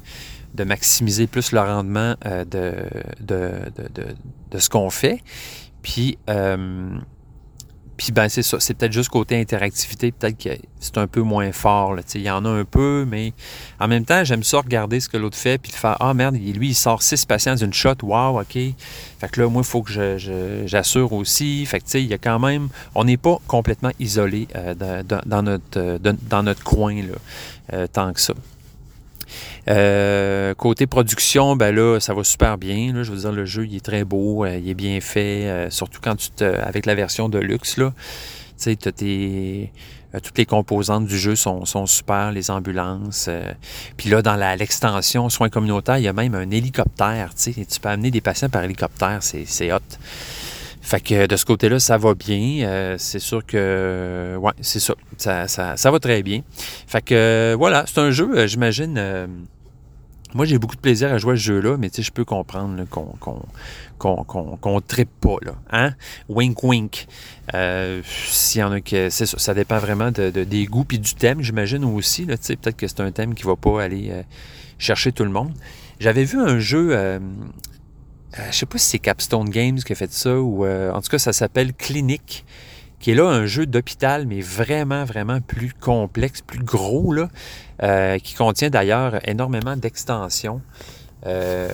[0.54, 2.74] de maximiser plus le rendement euh, de,
[3.20, 3.52] de,
[4.50, 5.20] de ce qu'on fait.
[5.82, 6.96] Puis, euh,
[7.96, 11.52] puis ben c'est ça, c'est peut-être juste côté interactivité, peut-être que c'est un peu moins
[11.52, 11.94] fort.
[11.94, 13.32] là, Il y en a un peu, mais
[13.80, 16.34] en même temps, j'aime ça regarder ce que l'autre fait, puis de faire Ah merde,
[16.34, 18.52] lui, il sort six patients d'une shot, wow, ok.
[18.52, 20.18] Fait que là, moi, il faut que
[20.66, 21.64] j'assure aussi.
[21.66, 22.68] Fait que tu sais, il y a quand même.
[22.94, 27.14] On n'est pas complètement isolé euh, dans, notre, euh, dans notre coin, là,
[27.72, 28.34] euh, tant que ça.
[29.68, 32.92] Euh, côté production, ben là, ça va super bien.
[32.92, 33.02] là.
[33.02, 35.70] je veux dire, le jeu, il est très beau, euh, il est bien fait, euh,
[35.70, 37.92] surtout quand tu te, avec la version de luxe, là,
[38.58, 39.72] tu sais, tes,
[40.22, 43.28] toutes les composantes du jeu sont, sont super, les ambulances.
[43.96, 48.10] puis là, dans l'extension soins communautaires, il y a même un hélicoptère, tu peux amener
[48.10, 49.80] des patients par hélicoptère, c'est hot.
[50.84, 52.66] Fait que de ce côté-là, ça va bien.
[52.66, 54.94] Euh, c'est sûr que, ouais, c'est ça.
[55.16, 55.78] Ça, ça.
[55.78, 56.42] ça va très bien.
[56.86, 58.98] Fait que, voilà, c'est un jeu, j'imagine.
[60.34, 62.24] Moi, j'ai beaucoup de plaisir à jouer à ce jeu-là, mais tu sais, je peux
[62.24, 63.14] comprendre qu'on
[63.98, 64.24] qu'on
[64.60, 65.52] qu'on trippe pas, là.
[65.70, 65.94] Hein?
[66.28, 67.06] Wink, wink.
[67.54, 69.08] Euh, S'il y en a que.
[69.10, 72.26] Ça, ça dépend vraiment de, de- des goûts puis du thème, j'imagine aussi.
[72.26, 74.22] Peut-être que c'est un thème qui va pas aller euh,
[74.78, 75.52] chercher tout le monde.
[76.00, 76.88] J'avais vu un jeu.
[76.90, 77.18] euh,
[78.38, 81.08] euh, je sais pas si c'est Capstone Games qui a fait ça ou en tout
[81.08, 82.44] cas ça s'appelle Clinique
[83.04, 87.28] qui est là un jeu d'hôpital mais vraiment vraiment plus complexe, plus gros là,
[87.82, 90.62] euh, qui contient d'ailleurs énormément d'extensions.
[91.26, 91.68] Euh,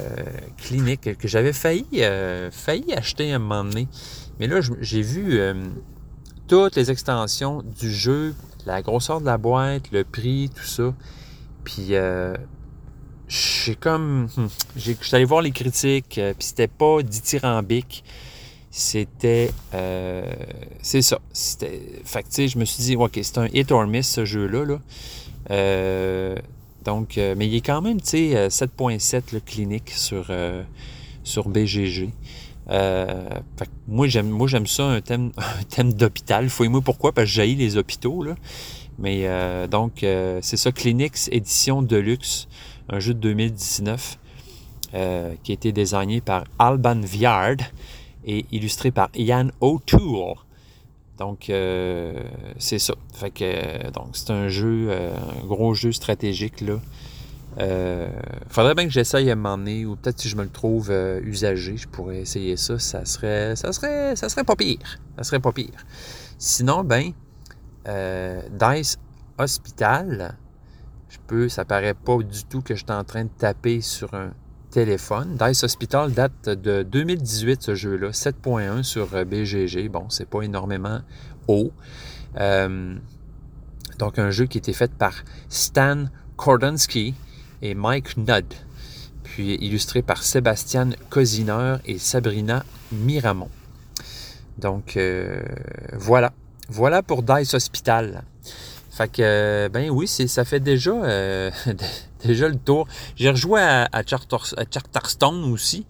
[0.57, 3.87] clinique que j'avais failli euh, failli acheter à un moment donné.
[4.41, 5.39] Mais là j'ai vu
[6.49, 8.35] toutes les extensions du jeu,
[8.67, 10.93] la grosseur de la boîte, le prix, tout ça.
[11.63, 11.93] Puis
[13.29, 14.27] j'ai comme.
[14.37, 18.03] hmm, suis allé voir les critiques, puis c'était pas dithyrambique.
[18.71, 19.51] C'était.
[19.75, 20.25] euh,
[20.81, 21.19] c'est ça.
[21.33, 21.81] C'était.
[22.05, 24.65] Fait je me suis dit, OK, c'est un hit or miss, ce jeu-là.
[24.65, 24.79] Là.
[25.51, 26.37] Euh,
[26.85, 30.33] donc, euh, mais il est quand même, tu sais, euh, 7.7 le clinique sur,
[31.25, 32.11] sur BGG.
[33.89, 35.33] Moi, j'aime, moi, j'aime ça, un thème,
[35.69, 36.49] thème d'hôpital.
[36.49, 38.35] Fouille-moi pourquoi, parce que j'haïs les hôpitaux, là.
[38.99, 39.27] Mais
[39.69, 40.05] donc,
[40.43, 42.49] c'est ça, Clinics édition Deluxe,
[42.91, 44.19] un jeu de 2019
[44.93, 47.59] euh, qui a été désigné par Alban Viard
[48.25, 50.37] et illustré par Ian O'Toole.
[51.21, 52.15] Donc, euh,
[52.59, 52.95] c'est ça.
[53.13, 56.81] Fait que, euh, donc, c'est un jeu, euh, un gros jeu stratégique, là.
[57.59, 58.09] Euh,
[58.49, 60.91] faudrait bien que j'essaye à donné, ou peut-être si je me le trouve
[61.23, 62.79] usagé, je pourrais essayer ça.
[62.79, 64.99] Ça serait, ça serait, ça serait pas pire.
[65.19, 65.85] Ça serait pas pire.
[66.39, 67.13] Sinon, ben,
[67.85, 68.99] Dice
[69.37, 70.39] Hospital,
[71.11, 74.15] je peux, ça paraît pas du tout que je suis en train de taper sur
[74.15, 74.33] un
[74.71, 75.37] téléphone.
[75.37, 79.89] Dice Hospital date de 2018, ce jeu-là, 7.1 sur euh, BGG.
[79.89, 81.01] Bon, c'est pas énormément
[81.49, 81.73] haut.
[82.39, 82.95] Euh,
[83.99, 86.05] donc, un jeu qui a été fait par Stan
[86.37, 87.15] Kordonsky
[87.61, 88.47] et Mike Nudd,
[89.25, 93.51] puis illustré par Sébastien Cosiner et Sabrina Miramont.
[94.59, 95.43] Donc, euh,
[95.93, 96.33] voilà.
[96.69, 98.23] Voilà pour Dice Hospital.
[98.91, 100.93] Fait que, ben oui, ça fait déjà,
[102.29, 102.87] déjà le tour.
[103.17, 105.87] J'ai rejoué à, à, Charter- à Charterstone aussi,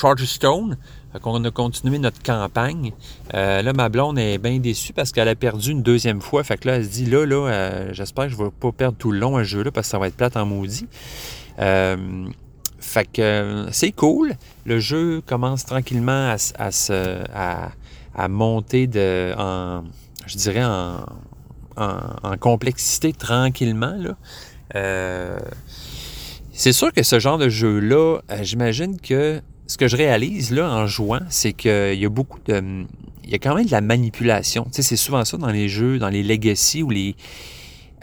[0.00, 0.76] Charterstone.
[1.22, 2.92] Qu'on a continué notre campagne.
[3.32, 6.44] Euh, là, ma blonde est bien déçue parce qu'elle a perdu une deuxième fois.
[6.44, 8.98] Fait que là, elle se dit, là, là, euh, j'espère que je vais pas perdre
[8.98, 10.86] tout le long à ce jeu-là parce que ça va être plate en maudit.
[11.58, 12.26] Euh,
[12.78, 14.34] fait que c'est cool.
[14.66, 16.36] Le jeu commence tranquillement
[17.34, 19.84] à, monter de, en,
[20.26, 23.96] je dirais, en complexité tranquillement.
[23.98, 24.16] Là.
[24.74, 25.38] Euh,
[26.52, 30.70] c'est sûr que ce genre de jeu-là, euh, j'imagine que ce que je réalise là
[30.70, 32.84] en jouant, c'est qu'il y a beaucoup de.
[33.24, 34.64] Il y a quand même de la manipulation.
[34.64, 37.16] Tu sais, c'est souvent ça dans les jeux, dans les legacy ou les.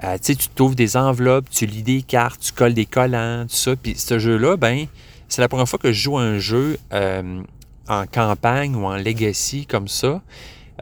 [0.04, 3.46] euh, tu sais, tu trouves des enveloppes, tu lis des cartes, tu colles des collants,
[3.48, 3.76] tout ça.
[3.76, 4.86] Puis ce jeu-là, ben,
[5.30, 9.88] c'est la première fois que je joue un jeu en campagne ou en legacy comme
[9.88, 10.22] ça,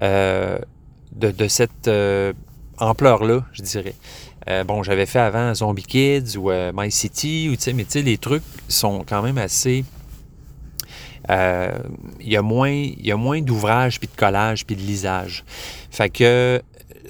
[0.02, 1.90] de, cette
[2.80, 3.96] ampleur-là, je dirais.
[4.50, 8.02] Euh, bon, j'avais fait avant Zombie Kids ou euh, My City, ou, mais tu sais,
[8.02, 9.86] les trucs sont quand même assez.
[11.30, 11.72] Euh,
[12.20, 15.44] Il y a moins, moins d'ouvrage, puis de collage, puis de lisage.
[15.92, 16.62] Fait que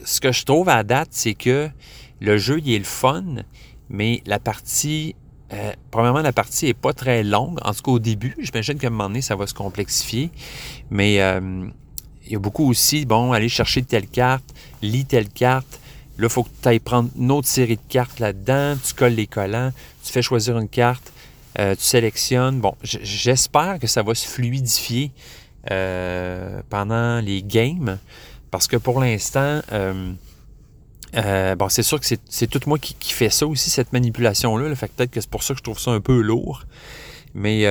[0.04, 1.70] ce que je trouve à date, c'est que
[2.20, 3.24] le jeu, il est le fun,
[3.90, 5.16] mais la partie
[5.90, 8.34] premièrement, la partie est pas très longue, en tout cas au début.
[8.40, 10.30] J'imagine qu'à un moment donné, ça va se complexifier.
[10.90, 14.46] Mais il y a beaucoup aussi, bon, aller chercher telle carte,
[14.82, 15.81] lis telle carte.
[16.22, 18.78] Là, il faut que tu ailles prendre une autre série de cartes là-dedans.
[18.86, 19.72] Tu colles les collants,
[20.04, 21.12] tu fais choisir une carte,
[21.58, 22.60] euh, tu sélectionnes.
[22.60, 25.12] Bon, j'espère que ça va se fluidifier
[25.72, 27.98] euh, pendant les games.
[28.52, 33.32] Parce que pour l'instant, euh, bon, c'est sûr que c'est tout moi qui, qui fais
[33.32, 34.70] ça aussi, cette manipulation-là.
[34.70, 34.76] Là.
[34.76, 36.66] Fait que peut-être que c'est pour ça que je trouve ça un peu lourd.
[37.34, 37.66] Mais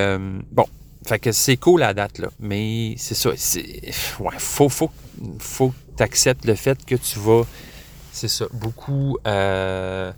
[0.50, 0.66] bon,
[1.06, 2.30] fait que c'est cool la date, là.
[2.40, 3.30] Mais c'est ça.
[3.30, 4.90] Ouais, faut, faut,
[5.38, 7.44] faut que tu acceptes le fait que tu vas,
[8.20, 10.12] c'est ça, beaucoup, euh,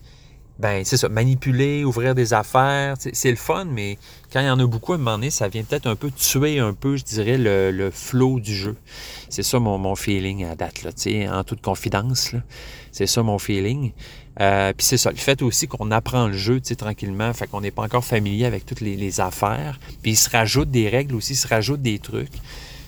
[0.59, 2.97] ben, c'est ça, manipuler, ouvrir des affaires.
[2.99, 3.97] C'est le fun, mais
[4.33, 6.11] quand il y en a beaucoup à un moment donné, ça vient peut-être un peu
[6.11, 8.75] tuer un peu, je dirais, le, le flow du jeu.
[9.29, 10.91] C'est ça mon, mon feeling à date, là,
[11.39, 12.35] en toute confidence.
[12.91, 13.93] C'est ça mon feeling.
[14.41, 17.71] Euh, Puis c'est ça, le fait aussi qu'on apprend le jeu, tranquillement, fait qu'on n'est
[17.71, 19.79] pas encore familier avec toutes les, affaires.
[20.03, 22.33] Puis il se rajoute des règles aussi, il se rajoute des trucs.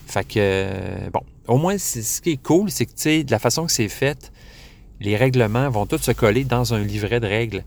[0.09, 3.38] Fait que, bon, au moins, ce qui est cool, c'est que, tu sais, de la
[3.38, 4.33] façon que c'est fait,
[5.00, 7.64] les règlements vont tous se coller dans un livret de règles.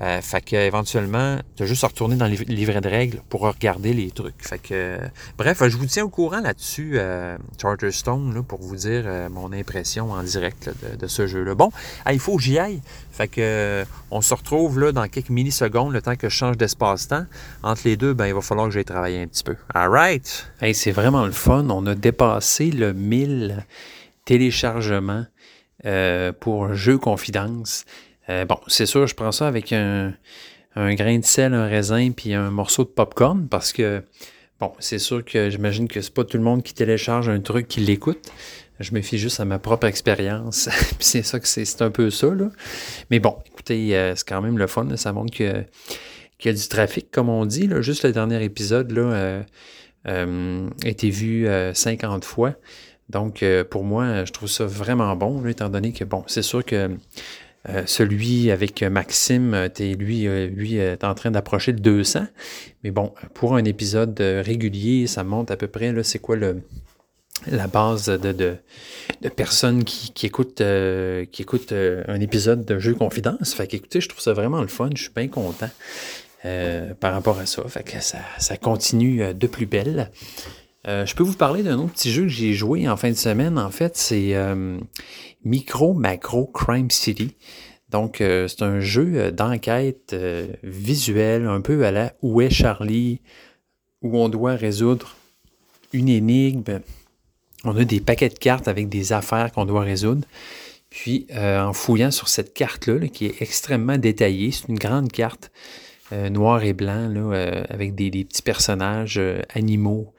[0.00, 3.20] Euh, fait que éventuellement, tu as juste à retourner dans le liv- livret de règles
[3.28, 4.34] pour regarder les trucs.
[4.44, 4.98] Fait que, euh,
[5.38, 9.52] bref, je vous tiens au courant là-dessus, euh, Charterstone, là, pour vous dire euh, mon
[9.52, 11.54] impression en direct de, ce jeu-là.
[11.54, 11.70] Bon,
[12.10, 12.82] il faut que j'y aille.
[13.12, 16.56] Fait que, euh, on se retrouve là dans quelques millisecondes, le temps que je change
[16.56, 17.26] d'espace-temps.
[17.62, 19.54] Entre les deux, ben, il va falloir que j'aille travailler un petit peu.
[19.74, 20.50] All right!
[20.60, 21.70] Hey, c'est vraiment le fun.
[21.70, 23.64] On a dépassé le 1000
[24.24, 25.24] téléchargements
[25.86, 27.84] euh, pour Jeux Confidence.
[28.28, 30.14] Euh, bon, c'est sûr, je prends ça avec un,
[30.76, 34.02] grain de sel, un raisin, puis un morceau de popcorn, parce que,
[34.60, 37.68] bon, c'est sûr que j'imagine que c'est pas tout le monde qui télécharge un truc
[37.68, 38.30] qui l'écoute.
[38.80, 40.68] Je me fie juste à ma propre expérience.
[40.98, 42.50] puis c'est ça que c'est, un peu ça, là.
[43.10, 44.84] Mais bon, écoutez, euh, c'est quand même le fun.
[44.84, 44.96] là.
[44.96, 45.64] Ça montre que,
[46.38, 47.68] qu'il y a du trafic, comme on dit.
[47.68, 47.82] Là.
[47.82, 49.44] Juste le dernier épisode, là,
[50.06, 52.54] a été vu euh, 50 fois.
[53.10, 56.64] Donc, euh, pour moi, je trouve ça vraiment bon, étant donné que, bon, c'est sûr
[56.64, 56.96] que
[57.68, 62.26] euh, celui avec Maxime, euh, t'es, lui, lui est en train d'approcher le 200.
[62.82, 66.62] Mais bon, pour un épisode régulier, ça monte à peu près, là, c'est quoi le,
[67.46, 70.62] la base de, de, personnes qui, écoutent,
[71.30, 73.54] qui écoutent un épisode de Jeu Confidence.
[73.54, 74.90] Fait qu'écoutez, je trouve ça vraiment le fun.
[74.94, 75.70] Je suis bien content
[77.00, 77.62] par rapport à ça.
[77.68, 80.10] Fait que ça, ça continue de plus belle.
[80.86, 83.16] Euh, je peux vous parler d'un autre petit jeu que j'ai joué en fin de
[83.16, 83.58] semaine.
[83.58, 84.78] En fait, c'est euh,
[85.44, 87.34] Micro Macro Crime City.
[87.88, 90.14] Donc, euh, c'est un jeu d'enquête
[90.62, 93.20] visuelle, un peu à la Où est Charlie,
[94.02, 95.14] où on doit résoudre
[95.92, 96.80] une énigme?
[97.64, 100.26] On a des paquets de cartes avec des affaires qu'on doit résoudre.
[100.90, 105.50] Puis, en fouillant sur cette carte-là, là, qui est extrêmement détaillée, c'est une grande carte
[106.12, 109.20] euh, noir et blanc, là, avec des, petits personnages
[109.54, 110.12] animaux,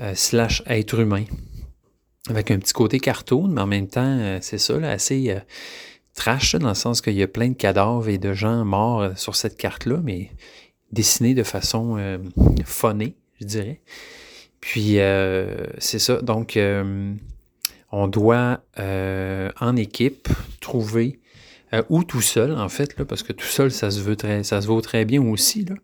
[0.00, 1.26] euh, slash êtres humains,
[2.30, 5.40] avec un petit côté cartoon, mais en même temps, euh, c'est ça, là, assez euh,
[6.14, 9.36] trash, dans le sens qu'il y a plein de cadavres et de gens morts sur
[9.36, 10.30] cette carte-là, mais
[10.90, 12.18] dessinés de façon
[12.64, 13.80] phonée, je dirais.
[14.60, 14.96] Puis,
[15.78, 16.58] c'est ça, donc,
[17.92, 20.28] on doit, en équipe,
[20.60, 21.20] trouver
[21.72, 24.42] euh, ou tout seul, en fait, là, parce que tout seul, ça se, veut très,
[24.42, 25.64] ça se vaut très bien aussi.
[25.64, 25.76] Là.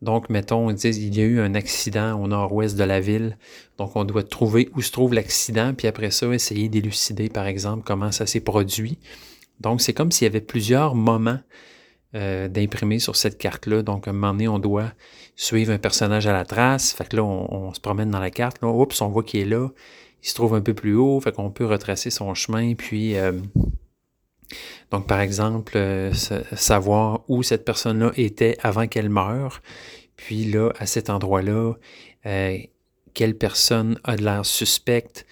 [0.00, 3.36] Donc, mettons, on dit, il y a eu un accident au nord-ouest de la ville.
[3.76, 7.82] Donc, on doit trouver où se trouve l'accident, puis après ça, essayer d'élucider, par exemple,
[7.84, 8.98] comment ça s'est produit.
[9.58, 11.40] Donc, c'est comme s'il y avait plusieurs moments
[12.14, 13.82] euh, d'imprimer sur cette carte-là.
[13.82, 14.92] Donc, à un moment donné, on doit
[15.34, 16.92] suivre un personnage à la trace.
[16.92, 18.62] Fait que là, on, on se promène dans la carte.
[18.62, 19.68] Là, oups, on voit qu'il est là.
[20.22, 21.20] Il se trouve un peu plus haut.
[21.20, 23.16] Fait qu'on peut retracer son chemin, puis...
[23.16, 23.32] euh,
[24.90, 29.62] donc, par exemple, euh, sa- savoir où cette personne-là était avant qu'elle meure.
[30.16, 31.74] Puis là, à cet endroit-là,
[32.26, 32.58] euh,
[33.14, 35.26] quelle personne a de l'air suspecte?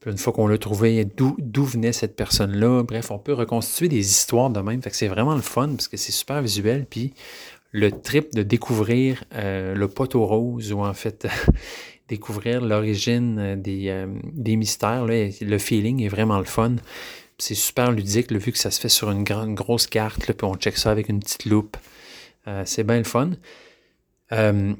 [0.00, 2.82] Puis une fois qu'on l'a trouvé, d'où venait cette personne-là?
[2.82, 4.80] Bref, on peut reconstituer des histoires de même.
[4.90, 6.84] C'est vraiment le fun parce que c'est super visuel.
[6.84, 7.14] Puis
[7.70, 11.26] le trip de découvrir euh, le poteau rose ou en fait
[12.08, 16.76] découvrir l'origine des, mystères, le feeling est vraiment le fun.
[17.38, 20.46] C'est super ludique, là, vu que ça se fait sur une, grande, grosse carte, puis
[20.46, 21.76] on check ça avec une petite loupe.
[22.46, 23.32] Euh, c'est bien le fun.
[24.32, 24.74] Euh,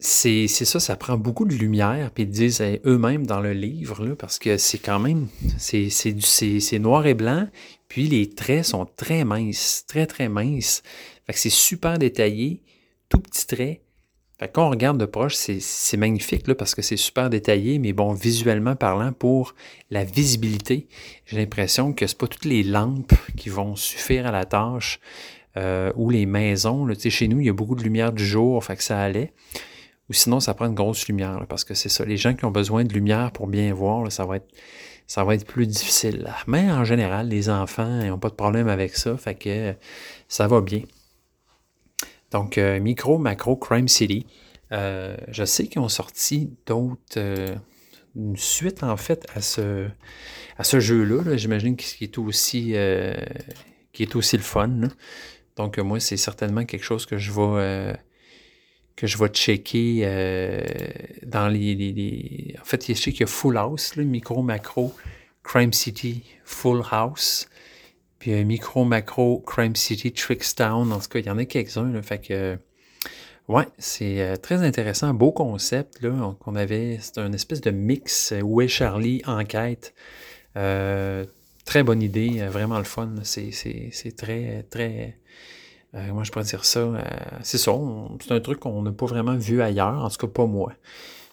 [0.00, 4.14] c'est ça, ça prend beaucoup de lumière, puis ils disent euh, eux-mêmes dans le livre,
[4.14, 5.28] parce que c'est quand même,
[5.58, 7.48] c'est noir et blanc,
[7.88, 10.82] puis les traits sont très minces, très très minces.
[11.26, 12.62] Fait c'est super détaillé,
[13.08, 13.82] tout petit trait.
[14.38, 17.80] Fait que quand on regarde de proche, c'est magnifique, là, parce que c'est super détaillé,
[17.80, 19.54] mais bon, visuellement parlant, pour
[19.90, 20.86] la visibilité,
[21.26, 25.00] j'ai l'impression que c'est pas toutes les lampes qui vont suffire à la tâche,
[25.56, 26.94] euh, ou les maisons, là.
[26.96, 29.32] Chez nous, il y a beaucoup de lumière du jour, fait que ça allait.
[30.08, 32.04] Ou sinon, ça prend une grosse lumière, là, parce que c'est ça.
[32.04, 34.48] Les gens qui ont besoin de lumière pour bien voir, là, ça, va être,
[35.08, 36.32] ça va être plus difficile.
[36.46, 39.74] Mais en général, les enfants n'ont pas de problème avec ça, fait que
[40.28, 40.82] ça va bien.
[42.30, 44.26] Donc, euh, Micro, Macro, Crime City.
[44.72, 47.00] Euh, je sais qu'ils ont sorti d'autres.
[47.16, 47.54] euh,
[48.16, 49.86] une suite, en fait, à ce,
[50.56, 51.22] à ce jeu-là.
[51.22, 51.36] là.
[51.36, 52.74] J'imagine qu'il est aussi.
[53.92, 54.88] qui est aussi le fun.
[55.56, 57.96] Donc, moi, c'est certainement quelque chose que je vais.
[58.96, 60.02] que je vais checker
[61.24, 64.94] dans les, En fait, je sais qu'il y a Full House, Micro, Macro,
[65.44, 67.48] Crime City, Full House.
[68.18, 70.92] Puis Micro, Macro, Crime City, Trickstown.
[70.92, 72.00] En tout cas, il y en a quelques-uns.
[72.02, 72.32] Fait que.
[72.34, 72.56] euh,
[73.48, 75.14] Ouais, c'est euh, très intéressant.
[75.14, 76.98] Beau concept là, on- qu'on avait.
[77.00, 78.32] C'est un espèce de mix.
[78.32, 79.22] euh, Où Charlie?
[79.26, 79.94] Enquête.
[81.64, 82.46] Très bonne idée.
[82.50, 83.10] vraiment le fun.
[83.22, 85.18] C'est très, très.
[85.94, 86.88] euh, comment je pourrais dire ça?
[87.42, 87.72] c'est ça.
[88.20, 90.04] C'est un truc qu'on n'a pas vraiment vu ailleurs.
[90.04, 90.72] En tout cas, pas moi.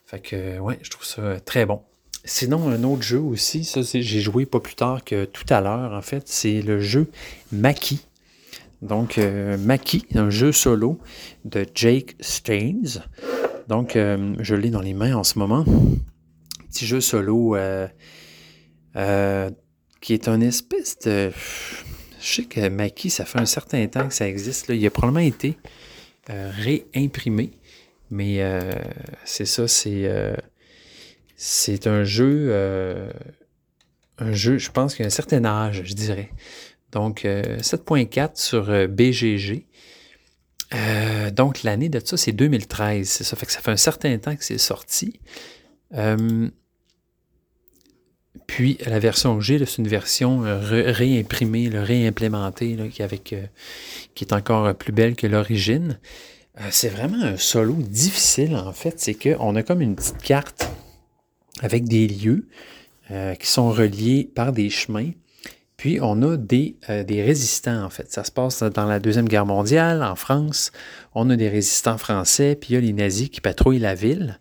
[0.05, 1.81] Fait que, ouais, je trouve ça très bon.
[2.27, 5.93] Sinon, un autre jeu aussi, ça, j'ai joué pas plus tard que tout à l'heure,
[5.93, 7.07] en fait, c'est le jeu
[7.51, 7.99] Maki.
[8.81, 10.99] Donc, euh, Maki, un jeu solo
[11.45, 13.03] de Jake Staines.
[13.67, 15.65] Donc, euh, je l'ai dans les mains en ce moment.
[16.69, 17.87] Petit jeu solo euh,
[18.95, 19.49] euh,
[20.01, 21.31] qui est un espèce de.
[22.19, 24.69] Je sais que Maki, ça fait un certain temps que ça existe.
[24.69, 25.57] Il a probablement été
[26.31, 27.51] euh, réimprimé.
[28.11, 28.39] Mais
[29.25, 30.07] c'est ça, c'est.
[31.35, 32.47] Euh, c'est un jeu.
[32.49, 33.09] euh,
[34.17, 36.29] un jeu, je pense qu'il y a un certain âge, je dirais.
[36.93, 39.65] Donc, euh, 7.4 sur euh, BGG.
[40.73, 43.07] Euh, donc, l'année de ça, c'est 2013.
[43.09, 45.19] C'est ça fait que ça fait un certain temps que c'est sorti.
[45.95, 46.47] Euh,
[48.47, 53.45] puis, la version G, c'est une version euh, ré- réimprimée, réimplémentée, qui, avec, euh,
[54.13, 55.99] qui est encore euh, plus belle que l'origine.
[56.61, 58.99] Euh, c'est vraiment un solo difficile, en fait.
[58.99, 60.69] C'est qu'on a comme une petite carte
[61.61, 62.47] avec des lieux
[63.11, 65.11] euh, qui sont reliés par des chemins.
[65.77, 68.11] Puis on a des, euh, des résistants, en fait.
[68.11, 70.71] Ça se passe dans la Deuxième Guerre mondiale, en France.
[71.13, 74.39] On a des résistants français, puis il y a les nazis qui patrouillent la ville.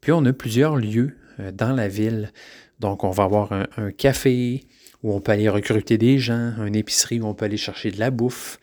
[0.00, 2.32] Puis on a plusieurs lieux euh, dans la ville.
[2.80, 4.64] Donc on va avoir un, café
[5.02, 7.98] où on peut aller recruter des gens, une épicerie où on peut aller chercher de
[7.98, 8.58] la bouffe,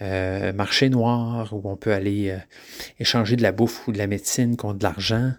[0.00, 2.34] marché noir où on peut aller
[2.98, 5.32] échanger de la bouffe ou de la médecine contre de l'argent.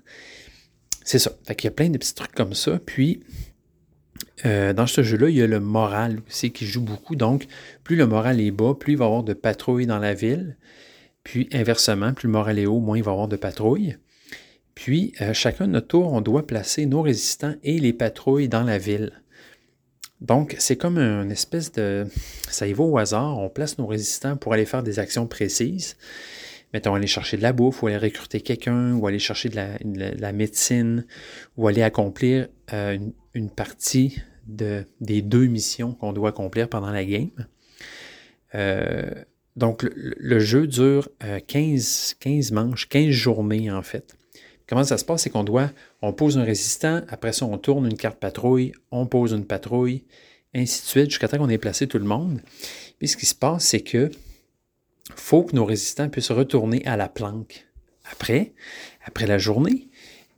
[1.04, 1.32] C'est ça.
[1.46, 2.80] Fait qu'il y a plein de petits trucs comme ça.
[2.86, 3.22] Puis,
[4.46, 7.16] euh, dans ce jeu-là, il y a le moral aussi qui joue beaucoup.
[7.16, 7.48] Donc,
[7.84, 10.58] plus le moral est bas, plus il va y avoir de patrouilles dans la ville.
[11.24, 13.98] Puis, inversement, plus le moral est haut, moins il va y avoir de patrouilles.
[14.76, 18.64] Puis, euh, chacun de notre tour, on doit placer nos résistants et les patrouilles dans
[18.64, 19.12] la ville.
[20.22, 22.06] Donc, c'est comme une espèce de...
[22.48, 23.40] Ça y va au hasard.
[23.40, 25.98] On place nos résistants pour aller faire des actions précises
[26.74, 29.78] mettons, aller chercher de la bouffe, ou aller recruter quelqu'un, ou aller chercher de la,
[29.84, 31.06] de la- de la médecine,
[31.58, 32.98] ou aller accomplir euh,
[33.34, 37.30] une, partie de, des deux missions qu'on doit accomplir pendant la game.
[38.56, 39.10] Euh,
[39.56, 44.16] donc, le, jeu dure euh, 15, 15 manches, 15 journées en fait.
[44.68, 45.24] Comment ça se passe?
[45.24, 49.06] C'est qu'on doit, on pose un résistant, après ça, on tourne une carte patrouille, on
[49.06, 50.06] pose une patrouille,
[50.56, 52.40] ainsi de suite, jusqu'à temps qu'on ait placé tout le monde.
[52.98, 54.10] Puis ce qui se passe, c'est que
[55.16, 57.68] faut que nos résistants puissent retourner à la planque
[58.12, 58.54] après,
[59.06, 59.90] après la journée.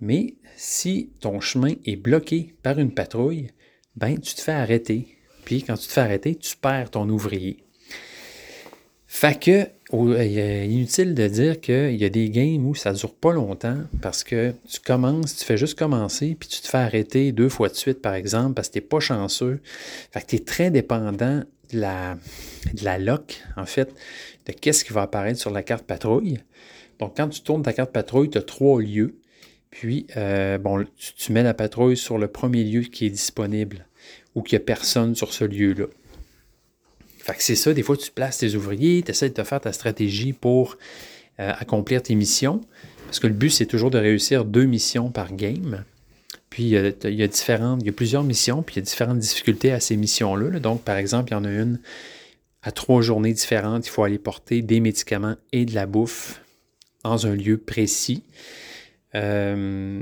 [0.02, 3.48] Mais si ton chemin est bloqué par une patrouille,
[3.96, 5.18] ben tu te fais arrêter.
[5.46, 7.64] Puis quand tu te fais arrêter, tu perds ton ouvrier.
[9.08, 9.68] Fait que,
[10.18, 13.78] est inutile de dire qu'il y a des games où ça ne dure pas longtemps
[14.02, 17.70] parce que tu commences, tu fais juste commencer, puis tu te fais arrêter deux fois
[17.70, 19.62] de suite, par exemple, parce que tu n'es pas chanceux.
[20.12, 22.18] Fait que tu es très dépendant de la,
[22.74, 23.20] de la
[23.56, 23.94] en fait,
[24.46, 26.40] de qu'est-ce qui va apparaître sur la carte patrouille.
[27.00, 29.20] Donc, quand tu tournes ta carte patrouille, tu as trois lieux.
[29.70, 33.88] Puis, euh, bon, tu, mets la patrouille sur le premier lieu qui est disponible
[34.36, 35.86] ou qu'il n'y a personne sur ce lieu-là.
[37.18, 39.62] Fait que c'est ça, des fois tu places tes ouvriers, tu essaies de te faire
[39.62, 40.78] ta stratégie pour
[41.40, 42.62] euh, accomplir tes missions.
[43.06, 45.86] Parce que le but, c'est toujours de réussir deux missions par game.
[46.50, 48.80] Puis il y, a, il y a différentes, il y a plusieurs missions, puis il
[48.80, 50.50] y a différentes difficultés à ces missions-là.
[50.50, 50.60] là.
[50.60, 51.80] Donc, par exemple, il y en a une
[52.64, 56.42] à trois journées différentes, il faut aller porter des médicaments et de la bouffe
[57.04, 58.24] dans un lieu précis.
[59.16, 60.02] Euh,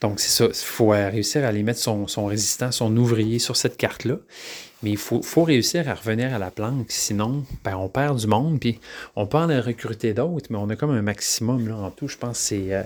[0.00, 0.46] donc, c'est ça.
[0.46, 4.16] Il faut réussir à aller mettre son, son résistant, son ouvrier sur cette carte-là.
[4.82, 8.26] Mais il faut, faut réussir à revenir à la planque, sinon, ben, on perd du
[8.26, 8.80] monde, puis
[9.14, 12.08] on peut en recruter d'autres, mais on a comme un maximum là, en tout.
[12.08, 12.82] Je pense que c'est euh,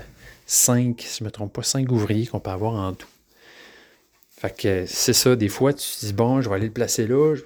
[0.47, 3.07] 5, si je ne me trompe pas, 5 ouvriers qu'on peut avoir en tout.
[4.37, 7.07] Fait que c'est ça, des fois, tu te dis, bon, je vais aller le placer
[7.07, 7.37] là,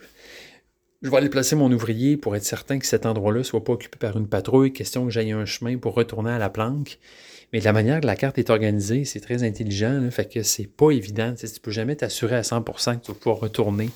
[1.02, 3.72] je vais aller placer mon ouvrier pour être certain que cet endroit-là ne soit pas
[3.72, 6.98] occupé par une patrouille, question que j'aille un chemin pour retourner à la planque.
[7.52, 10.42] Mais de la manière que la carte est organisée, c'est très intelligent, là, fait que
[10.42, 11.34] c'est pas évident.
[11.34, 13.90] Tu ne peux jamais t'assurer à 100% que tu vas pouvoir retourner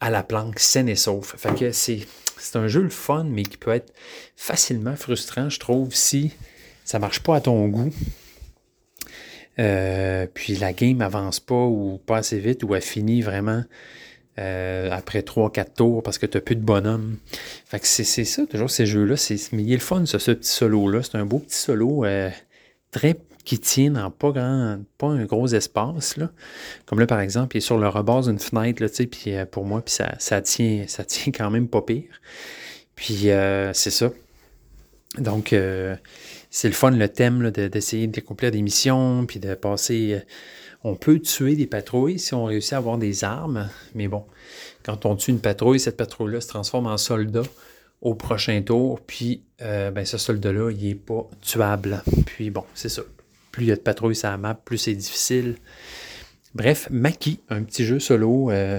[0.00, 1.36] à la planque saine et sauf.
[1.36, 2.06] Fait que c'est,
[2.54, 3.92] un jeu le fun, mais qui peut être
[4.36, 6.32] facilement frustrant, je trouve, si
[6.84, 7.92] ça marche pas à ton goût.
[9.58, 13.64] Euh, puis la game avance pas ou pas assez vite ou elle finit vraiment
[14.38, 17.16] euh, après 3-4 tours parce que tu n'as plus de bonhomme.
[17.64, 19.14] Fait que c'est, ça, toujours ces jeux-là.
[19.52, 21.02] Mais il est le fun, ça, ce petit solo-là.
[21.02, 22.28] C'est un beau petit solo euh,
[22.90, 26.16] très qui tient dans pas grand, pas un gros espace.
[26.16, 26.30] Là.
[26.84, 29.64] Comme là, par exemple, il est sur le rebord d'une fenêtre, là, puis euh, pour
[29.64, 32.20] moi, ça, ça, tient, ça tient quand même pas pire.
[32.94, 33.28] Puis
[33.72, 34.10] c'est ça.
[35.18, 35.54] Donc,
[36.50, 40.22] c'est le fun, le thème, là, de- d'essayer d'accomplir des missions, puis de passer.
[40.86, 44.24] On peut tuer des patrouilles si on réussit à avoir des armes, mais bon,
[44.84, 47.42] quand on tue une patrouille, cette patrouille-là se transforme en soldat
[48.02, 52.04] au prochain tour, puis euh, ben, ce soldat-là, il n'est pas tuable.
[52.26, 53.02] Puis bon, c'est ça.
[53.50, 55.56] Plus il y a de patrouilles sur la map, plus c'est difficile.
[56.54, 58.78] Bref, Maki, un petit jeu solo euh,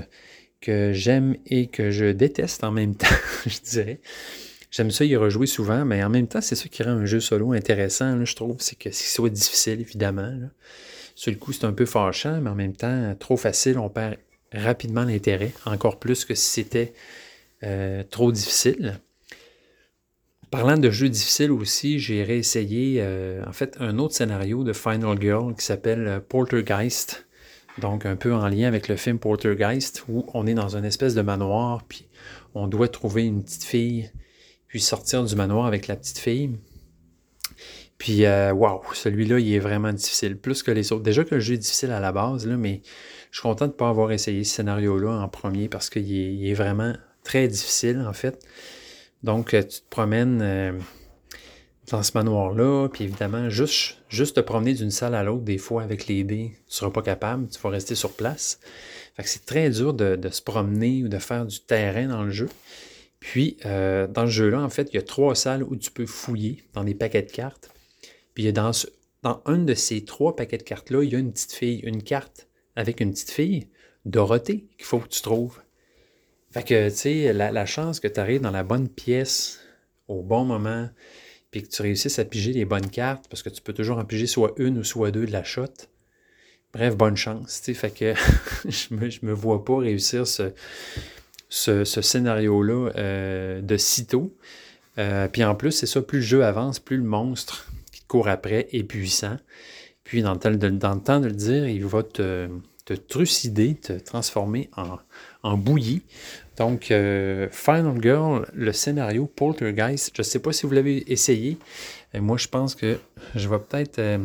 [0.61, 3.07] que j'aime et que je déteste en même temps,
[3.45, 3.99] je dirais.
[4.71, 7.19] J'aime ça y rejouer souvent, mais en même temps, c'est ça qui rend un jeu
[7.19, 8.55] solo intéressant, je trouve.
[8.59, 10.31] C'est que c'est soit difficile, évidemment.
[11.17, 14.17] Sur le coup, c'est un peu fâchant, mais en même temps, trop facile, on perd
[14.53, 16.93] rapidement l'intérêt, encore plus que si c'était
[17.63, 18.99] euh, trop difficile.
[20.51, 25.19] Parlant de jeux difficiles aussi, j'ai réessayé euh, en fait un autre scénario de Final
[25.19, 27.25] Girl qui s'appelle euh, Poltergeist.
[27.79, 31.15] Donc un peu en lien avec le film Poltergeist où on est dans une espèce
[31.15, 32.07] de manoir puis
[32.53, 34.11] on doit trouver une petite fille
[34.67, 36.51] puis sortir du manoir avec la petite fille.
[37.97, 41.03] Puis euh, waouh, celui-là il est vraiment difficile plus que les autres.
[41.03, 42.81] Déjà que le jeu est difficile à la base là, mais
[43.31, 46.33] je suis content de ne pas avoir essayé ce scénario-là en premier parce qu'il est,
[46.33, 46.93] il est vraiment
[47.23, 48.45] très difficile en fait.
[49.23, 50.71] Donc, euh, tu te promènes euh,
[51.91, 55.81] dans ce manoir-là, puis évidemment, juste, juste te promener d'une salle à l'autre, des fois,
[55.81, 58.59] avec les dés, tu ne seras pas capable, tu vas rester sur place.
[59.15, 62.29] Fait que c'est très dur de, se promener ou de faire du terrain dans le
[62.29, 62.49] jeu.
[63.19, 66.63] Puis, dans le jeu-là, en fait, il y a trois salles où tu peux fouiller
[66.73, 67.71] dans des paquets de cartes.
[68.37, 68.69] Puis, dans,
[69.23, 72.03] dans un de ces trois paquets de cartes-là, il y a une petite fille, une
[72.03, 73.67] carte avec une petite fille,
[74.05, 75.59] Dorothée, qu'il faut que tu trouves.
[76.51, 79.61] Fait que, tu sais, la, chance que tu arrives dans la bonne pièce
[80.07, 80.87] au bon moment,
[81.49, 84.05] puis que tu réussisses à piger les bonnes cartes, parce que tu peux toujours en
[84.05, 85.65] piger soit une ou soit deux de la shot.
[86.73, 87.73] Bref, bonne chance, tu sais.
[87.73, 88.13] Fait que
[88.69, 94.37] je me, me vois pas réussir ce, scénario-là euh, de sitôt.
[94.99, 97.67] Euh, puis en plus, c'est ça, plus le jeu avance, plus le monstre
[98.07, 99.37] court après est puissant.
[100.03, 102.47] Puis dans le temps de, le, dire, il va te,
[103.09, 104.69] trucider, te transformer
[105.43, 106.03] en, bouillie.
[106.57, 111.57] Donc, euh, Final Girl, le scénario Poltergeist, je ne sais pas si vous l'avez essayé.
[112.15, 112.97] Euh, moi, je pense que
[113.35, 114.17] je vais peut-être euh,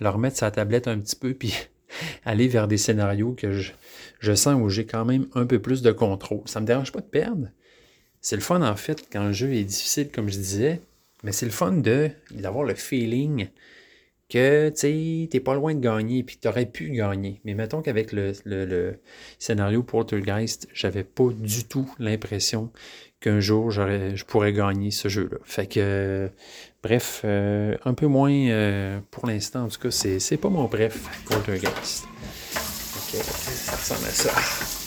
[0.00, 1.54] le la tablette un petit peu, puis
[2.24, 3.72] aller vers des scénarios que je,
[4.18, 6.42] je sens où j'ai quand même un peu plus de contrôle.
[6.46, 7.48] Ça ne me dérange pas de perdre.
[8.22, 10.80] C'est le fun, en fait, quand le jeu est difficile, comme je disais,
[11.22, 11.72] mais c'est le fun
[12.30, 13.48] d'avoir le feeling
[14.28, 17.40] que tu n'es pas loin de gagner puis tu aurais pu gagner.
[17.44, 18.98] Mais mettons qu'avec le, le- le
[19.38, 22.72] scénario Poltergeist, j'avais pas du tout l'impression
[23.20, 25.38] qu'un jour je pourrais gagner ce jeu-là.
[25.44, 26.28] Fait que,
[26.82, 30.64] bref, euh, un peu moins euh, pour l'instant, en tout cas, c'est, c'est pas mon
[30.64, 32.04] bref Poltergeist.
[32.96, 34.85] Ok, ça ressemble à ça.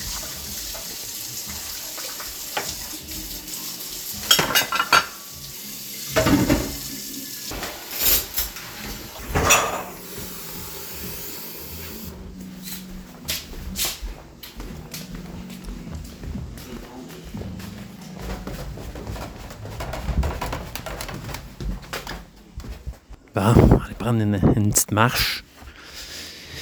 [24.92, 25.44] marche.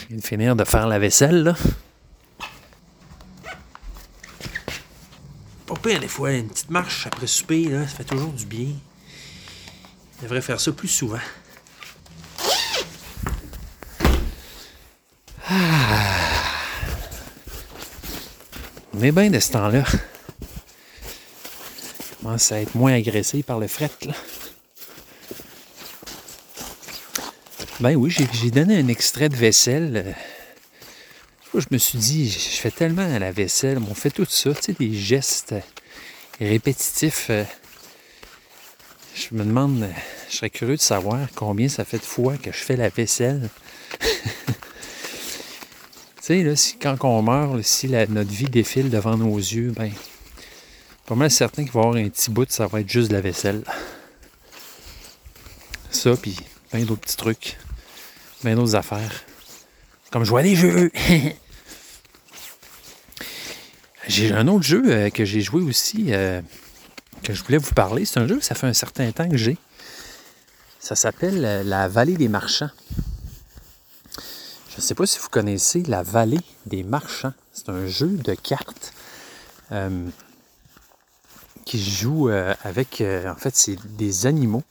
[0.02, 1.56] Je viens de finir de faire la vaisselle, là.
[5.66, 8.70] Pas pire, des fois, une petite marche après souper, là, ça fait toujours du bien.
[10.18, 11.20] Je devrais faire ça plus souvent.
[15.50, 16.08] Ah.
[18.94, 19.84] On est bien de ce temps-là.
[22.10, 24.14] Je commence à être moins agressé par le fret, là.
[27.80, 30.16] Ben oui, j'ai donné un extrait de vaisselle.
[31.54, 34.52] euh, je me suis dit, je fais tellement à la vaisselle, on fait tout ça,
[34.56, 35.62] tu sais, des gestes euh,
[36.40, 37.28] répétitifs.
[37.30, 37.44] euh.
[39.14, 39.88] Je me demande,
[40.28, 43.48] je serais curieux de savoir combien ça fait de fois que je fais la vaisselle.
[44.02, 44.54] tu
[46.20, 49.92] sais, là, si, quand on meurt, si notre vie défile devant nos yeux, ben,
[51.06, 53.14] pas mal certain qu'il va y avoir un petit bout, ça va être juste de
[53.14, 53.64] la vaisselle.
[55.92, 56.36] Ça, puis
[56.70, 57.58] plein d'autres petits trucs,
[58.42, 59.24] plein d'autres affaires.
[60.12, 60.92] Comme jouer à des jeux.
[64.08, 66.42] j'ai un autre jeu euh, que j'ai joué aussi, euh,
[67.24, 68.06] que je voulais vous parler.
[68.06, 69.58] C'est un jeu que ça fait un certain temps que j'ai.
[70.80, 72.70] Ça s'appelle euh, La Vallée des Marchands.
[74.70, 77.34] Je ne sais pas si vous connaissez La Vallée des Marchands.
[77.52, 78.94] C'est un jeu de cartes
[81.66, 84.64] qui joue avec, en fait, c'est des animaux.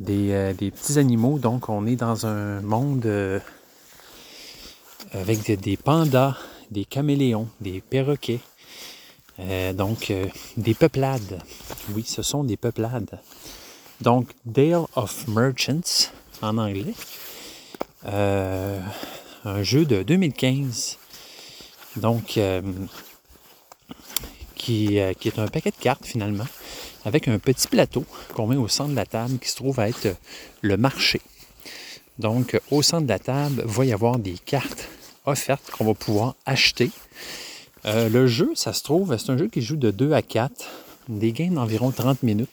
[0.00, 1.38] Des, euh, des petits animaux.
[1.38, 3.40] Donc, on est dans un monde euh,
[5.12, 6.36] avec des, pandas,
[6.70, 8.40] des caméléons, des perroquets.
[9.40, 10.12] Euh, donc,
[10.56, 11.42] des peuplades.
[11.94, 13.20] Oui, ce sont des peuplades.
[14.00, 16.10] Donc, Dale of Merchants
[16.42, 16.94] en anglais.
[18.04, 20.98] Un jeu de 2015.
[21.96, 22.38] Donc,
[24.54, 26.46] qui, qui est un paquet de cartes finalement,
[27.08, 28.04] avec un petit plateau
[28.34, 30.14] qu'on met au centre de la table qui se trouve à être euh,
[30.60, 31.22] le marché.
[32.18, 34.88] Donc, euh, au centre de la table, va y avoir des cartes
[35.24, 36.90] offertes qu'on va pouvoir acheter.
[37.86, 40.52] Euh, le jeu, ça se trouve, c'est un jeu qui joue de 2 à 4,
[41.08, 42.50] des games d'environ 30 minutes.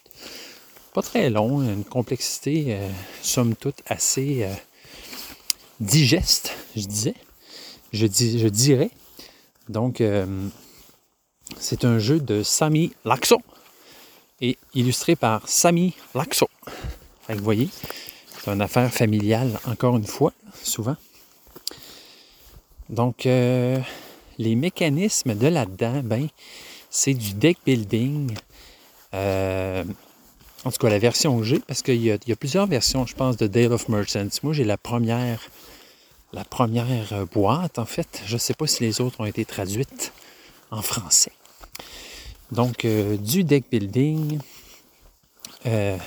[0.93, 2.77] Pas très long, une complexité,
[3.21, 4.47] somme toute, assez
[5.81, 7.15] digeste, je disais.
[7.91, 8.07] Je,
[8.47, 8.91] dirais.
[9.67, 10.01] Donc,
[11.59, 13.41] c'est un jeu de Sami Laxo
[14.41, 16.47] et illustré par Sami Laxo.
[17.29, 17.69] Vous voyez,
[18.37, 20.95] c'est une affaire familiale, encore une fois, souvent.
[22.89, 23.79] Donc, euh,
[24.37, 26.27] les mécanismes de là-dedans, ben,
[26.89, 28.35] c'est du deck building.
[29.13, 29.83] Euh,
[30.63, 33.37] en tout cas, la version G, parce qu'il y, y a plusieurs versions, je pense,
[33.37, 34.27] de Dale of Merchants.
[34.43, 35.41] Moi, j'ai la première,
[36.33, 38.21] la première euh, boîte, en fait.
[38.25, 40.11] Je ne sais pas si les autres ont été traduites
[40.69, 41.31] en français.
[42.51, 44.39] Donc, euh, du deck building,
[45.65, 45.97] euh,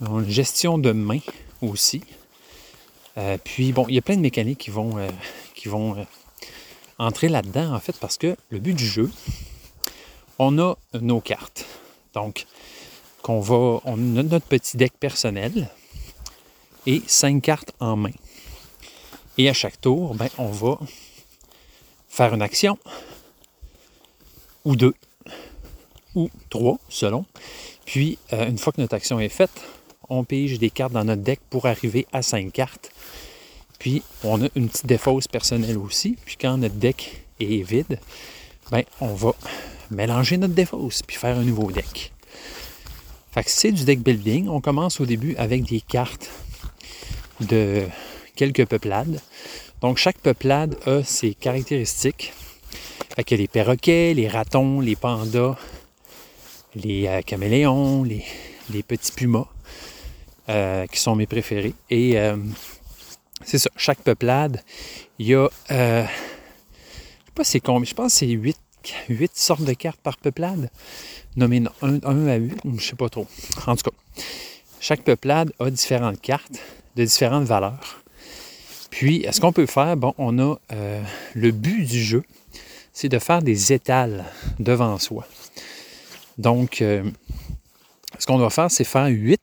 [0.00, 1.20] une gestion de main
[1.62, 2.02] aussi.
[3.16, 5.96] Euh, puis, bon, il y a plein de mécaniques qui vont,
[6.98, 9.10] entrer là-dedans, en fait, parce que le but du jeu,
[10.38, 11.64] on a nos cartes.
[12.14, 12.46] Donc,
[13.22, 15.68] qu'on va, on a notre petit deck personnel
[16.86, 18.12] et cinq cartes en main.
[19.38, 20.78] Et à chaque tour, ben, on va
[22.08, 22.78] faire une action,
[24.64, 24.94] ou deux,
[26.16, 27.24] ou trois, selon.
[27.84, 29.52] Puis, euh, une fois que notre action est faite,
[30.08, 32.90] on pige des cartes dans notre deck pour arriver à cinq cartes.
[33.78, 36.16] Puis, on a une petite défausse personnelle aussi.
[36.24, 38.00] Puis, quand notre deck est vide,
[38.70, 39.32] ben, on va
[39.90, 42.12] mélanger notre défausse puis faire un nouveau deck.
[43.32, 44.48] Fait que c'est du deck building.
[44.48, 46.30] On commence au début avec des cartes
[47.40, 47.86] de
[48.34, 49.20] quelques peuplades.
[49.82, 52.32] Donc, chaque peuplade a ses caractéristiques.
[53.14, 55.56] Fait a les perroquets, les ratons, les pandas,
[56.76, 59.46] les euh, caméléons, les, petits pumas,
[60.48, 61.74] euh, qui sont mes préférés.
[61.90, 62.36] Et euh,
[63.42, 64.62] c'est ça, chaque peuplade,
[65.18, 68.56] il y a, je sais pas c'est combien, je pense que c'est 8,
[69.08, 70.70] 8 sortes de cartes par peuplade,
[71.36, 73.26] nommées 1, à 8, je sais pas trop.
[73.66, 74.22] En tout cas,
[74.78, 76.60] chaque peuplade a différentes cartes
[76.94, 78.02] de différentes valeurs.
[78.90, 80.56] Puis, ce qu'on peut faire, bon, on a
[81.34, 82.22] le but du jeu,
[82.92, 84.24] c'est de faire des étals
[84.58, 85.26] devant soi.
[86.38, 87.02] Donc, euh,
[88.18, 89.40] ce qu'on doit faire, c'est faire 8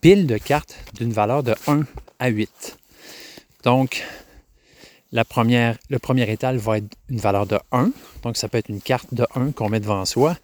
[0.00, 1.82] piles de cartes d'une valeur de 1
[2.18, 2.78] à 8.
[3.64, 4.04] Donc,
[5.12, 7.90] le premier étal va être une valeur de 1.
[8.22, 10.36] Donc, ça peut être une carte de 1 qu'on met devant soi.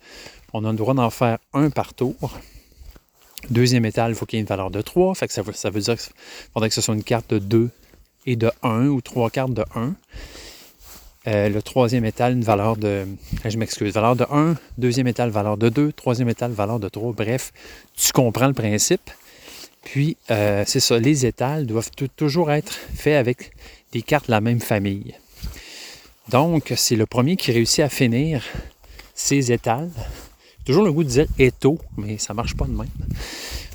[0.53, 2.39] On a le droit d'en faire un par tour.
[3.49, 5.15] Deuxième étal, il faut qu'il y ait une valeur de 3.
[5.15, 6.13] Fait ça, veut, dire qu'il
[6.53, 7.71] faudrait que ce soit une carte de 2
[8.27, 9.95] et de 1 ou trois cartes de 1.
[11.27, 13.07] Euh, le troisième étal, une valeur de.
[13.45, 14.55] Je m'excuse, valeur de 1.
[14.79, 15.93] Deuxième étal, valeur de 2.
[15.93, 17.13] Troisième étal, valeur de 3.
[17.13, 17.53] Bref,
[17.95, 19.11] tu comprends le principe.
[19.83, 23.53] Puis, euh, c'est ça, les étals doivent toujours être faits avec
[23.93, 25.15] des cartes de la même famille.
[26.29, 28.43] Donc, c'est le premier qui réussit à finir
[29.15, 29.91] ces étals.
[30.65, 32.87] Toujours le goût de dire étau, mais ça ne marche pas de même.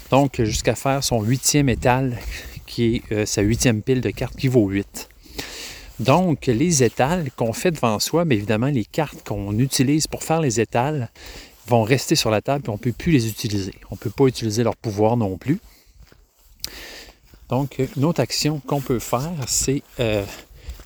[0.10, 2.18] Donc, jusqu'à faire son huitième étal,
[2.66, 5.10] qui est euh, sa huitième pile de cartes qui vaut 8.
[6.00, 10.42] Donc, les étals qu'on fait devant soi, bien évidemment, les cartes qu'on utilise pour faire
[10.42, 11.10] les étals
[11.68, 13.74] vont rester sur la table et on ne peut plus les utiliser.
[13.92, 15.60] On ne peut pas utiliser leur pouvoir non plus.
[17.50, 20.26] Donc, une autre action qu'on peut faire, c'est euh,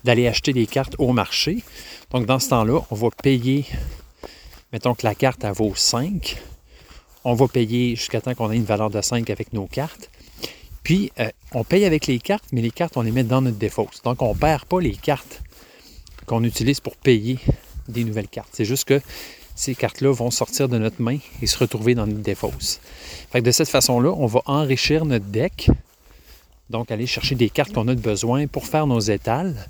[0.04, 1.64] d'aller acheter des cartes au marché.
[2.10, 3.66] Donc, dans ce temps-là, on va payer,
[4.72, 6.36] mettons que la carte, elle vaut 5.
[7.24, 10.10] On va payer jusqu'à temps qu'on ait une valeur de 5 avec nos cartes.
[10.82, 13.58] Puis, euh, on paye avec les cartes, mais les cartes, on les met dans notre
[13.58, 14.02] défausse.
[14.02, 15.42] Donc, on ne perd pas les cartes
[16.26, 17.38] qu'on utilise pour payer
[17.88, 18.50] des nouvelles cartes.
[18.52, 19.00] C'est juste que
[19.54, 22.80] ces cartes-là vont sortir de notre main et se retrouver dans notre défausse.
[23.30, 25.70] Fait que de cette façon-là, on va enrichir notre deck
[26.70, 29.68] donc, aller chercher des cartes qu'on a de besoin pour faire nos étals.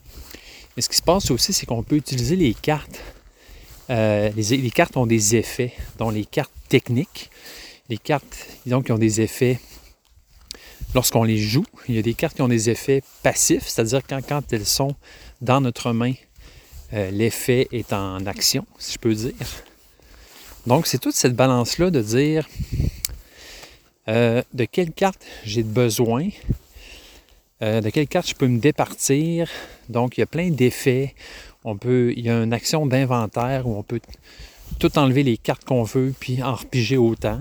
[0.77, 3.01] Mais ce qui se passe aussi, c'est qu'on peut utiliser les cartes.
[3.89, 7.31] Euh, les, cartes ont des effets, dont les cartes techniques.
[7.89, 9.59] Les cartes, donc, qui ont des effets
[10.95, 11.65] lorsqu'on les joue.
[11.89, 14.95] Il y a des cartes qui ont des effets passifs, c'est-à-dire quand, elles sont
[15.41, 16.13] dans notre main,
[16.93, 19.35] euh, l'effet est en action, si je peux dire.
[20.67, 22.49] Donc, c'est toute cette balance-là de dire
[24.09, 26.29] euh, de quelle carte j'ai besoin
[27.63, 29.51] euh, de quelle carte je peux me départir.
[29.91, 31.15] Donc, il y a plein d'effets.
[31.65, 34.01] On peut, il y a une action d'inventaire où on peut
[34.79, 37.41] tout enlever les cartes qu'on veut puis en repiger autant.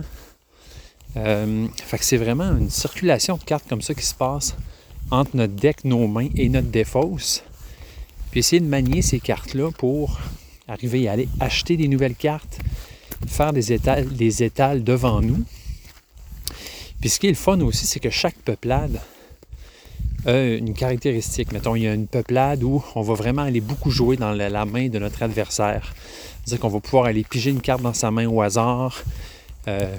[1.17, 4.55] Euh, fait que c'est vraiment une circulation de cartes comme ça qui se passe
[5.11, 7.43] entre notre deck, nos mains et notre défausse.
[8.31, 10.19] Puis essayer de manier ces cartes-là pour
[10.67, 12.59] arriver à aller acheter des nouvelles cartes,
[13.27, 15.43] faire des étals, des étals devant nous.
[17.01, 18.99] Puis ce qui est le fun aussi, c'est que chaque peuplade
[20.27, 21.51] une caractéristique.
[21.51, 24.65] Mettons, il y a une peuplade où on va vraiment aller beaucoup jouer dans la,
[24.65, 25.93] main de notre adversaire.
[26.43, 29.03] C'est-à-dire qu'on va pouvoir aller piger une carte dans sa main au hasard,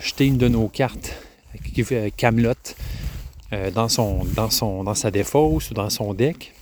[0.01, 1.15] jeter une de nos cartes
[1.75, 2.55] qui fait Camelot
[3.53, 6.55] euh, dans, son, dans, sa défausse ou dans son deck.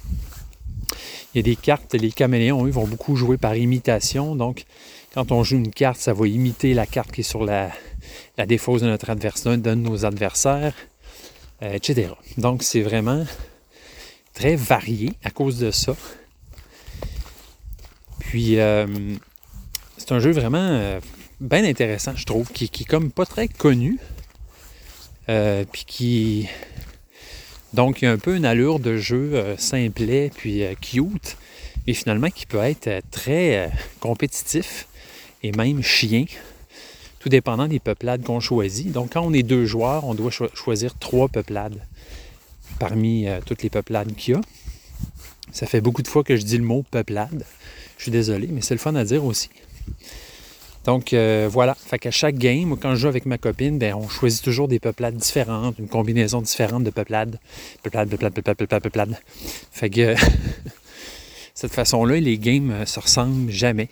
[1.34, 4.34] Il y a des cartes, les caméléons, eux, vont beaucoup jouer par imitation.
[4.34, 4.64] Donc,
[5.14, 7.70] quand on joue une carte, ça va imiter la carte qui est sur la,
[8.38, 10.74] la défausse de notre adversaire, de nos adversaires.
[11.62, 12.12] Euh, etc.
[12.36, 13.26] Donc, c'est vraiment
[14.32, 15.96] très varié à cause de ça.
[18.20, 18.86] Puis, euh,
[19.96, 21.00] c'est un jeu vraiment euh,
[21.40, 23.98] bien intéressant, je trouve, qui, est comme pas très connu.
[25.26, 26.48] puis qui.
[27.74, 31.36] Donc, il y a un peu une allure de jeu simplet, puis cute,
[31.86, 33.70] mais finalement qui peut être très
[34.00, 34.88] compétitif
[35.42, 36.24] et même chien
[37.18, 38.92] tout dépendant des peuplades qu'on choisit.
[38.92, 41.82] Donc, quand on est deux joueurs, on doit choisir trois peuplades
[42.78, 44.40] parmi euh, toutes les peuplades qu'il y a.
[45.52, 47.44] Ça fait beaucoup de fois que je dis le mot peuplade.
[47.96, 49.50] Je suis désolé, mais c'est le fun à dire aussi.
[50.88, 54.08] Donc euh, voilà, fait qu'à chaque game, quand je joue avec ma copine, ben, on
[54.08, 57.38] choisit toujours des peuplades différentes, une combinaison différente de peuplades.
[57.82, 59.20] Peuplade, peuplade, peuplade, peuplade, peuplade.
[59.70, 60.14] Fait que
[61.54, 63.90] cette façon-là, les games ne se ressemblent jamais.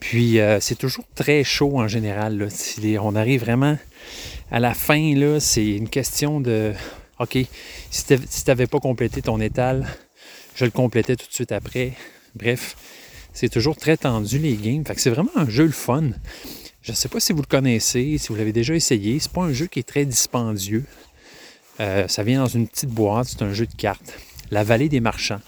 [0.00, 2.48] Puis euh, c'est toujours très chaud en général.
[3.00, 3.78] on arrive vraiment
[4.50, 6.72] à la fin, là, c'est une question de
[7.20, 7.38] OK,
[7.92, 8.18] si tu
[8.48, 9.86] n'avais pas complété ton étal,
[10.56, 11.92] je le complétais tout de suite après.
[12.34, 12.74] Bref,
[13.32, 14.84] c'est toujours très tendu les games.
[14.84, 16.10] Fait que c'est vraiment un jeu le fun.
[16.82, 19.18] Je ne sais pas si vous le connaissez, si vous l'avez déjà essayé.
[19.20, 20.84] C'est pas un jeu qui est très dispendieux.
[21.80, 24.18] Euh, ça vient dans une petite boîte, c'est un jeu de cartes.
[24.50, 25.40] La vallée des marchands.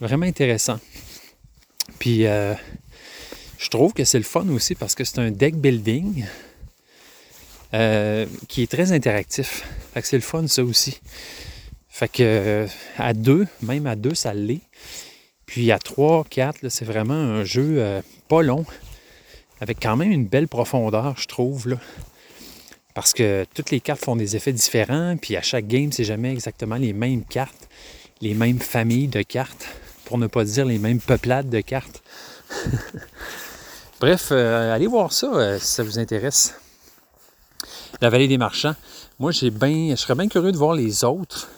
[0.00, 0.78] Vraiment intéressant.
[1.98, 2.54] Puis euh,
[3.58, 6.24] je trouve que c'est le fun aussi parce que c'est un deck building
[7.74, 9.64] euh, qui est très interactif.
[9.94, 11.00] Fait que c'est le fun ça aussi.
[11.88, 12.66] Fait que
[12.96, 14.62] à deux, même à deux, ça l'est.
[15.52, 18.64] Puis à trois, quatre, c'est vraiment un jeu euh, pas long,
[19.60, 21.76] avec quand même une belle profondeur, je trouve.
[22.94, 26.32] Parce que toutes les cartes font des effets différents, puis à chaque game, c'est jamais
[26.32, 27.68] exactement les mêmes cartes,
[28.22, 29.66] les mêmes familles de cartes,
[30.06, 32.02] pour ne pas dire les mêmes peuplades de cartes.
[34.00, 36.54] Bref, euh, allez voir ça euh, si ça vous intéresse.
[38.00, 38.74] La vallée des marchands.
[39.18, 41.50] Moi, j'ai bien, je serais bien curieux de voir les autres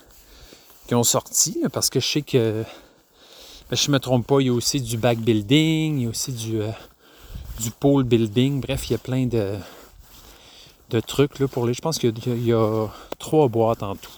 [0.88, 2.64] qui ont sorti, parce que je sais que,
[3.70, 6.06] ben, je ne me trompe pas, il y a aussi du back building, il y
[6.06, 6.70] a aussi du, euh,
[7.60, 8.60] du pole building.
[8.60, 9.56] Bref, il y a plein de,
[10.90, 11.74] de trucs là, pour les.
[11.74, 12.12] Je pense qu'il
[12.44, 12.86] y, a
[13.18, 14.10] trois boîtes en tout.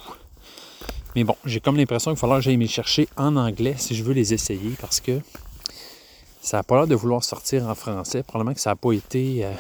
[1.15, 3.95] Mais bon, j'ai comme l'impression qu'il va falloir que j'aille les chercher en anglais si
[3.95, 5.21] je veux les essayer parce que
[6.43, 8.23] ça n'a pas l'air de vouloir sortir en français.
[8.23, 9.53] Probablement que ça n'a pas été euh,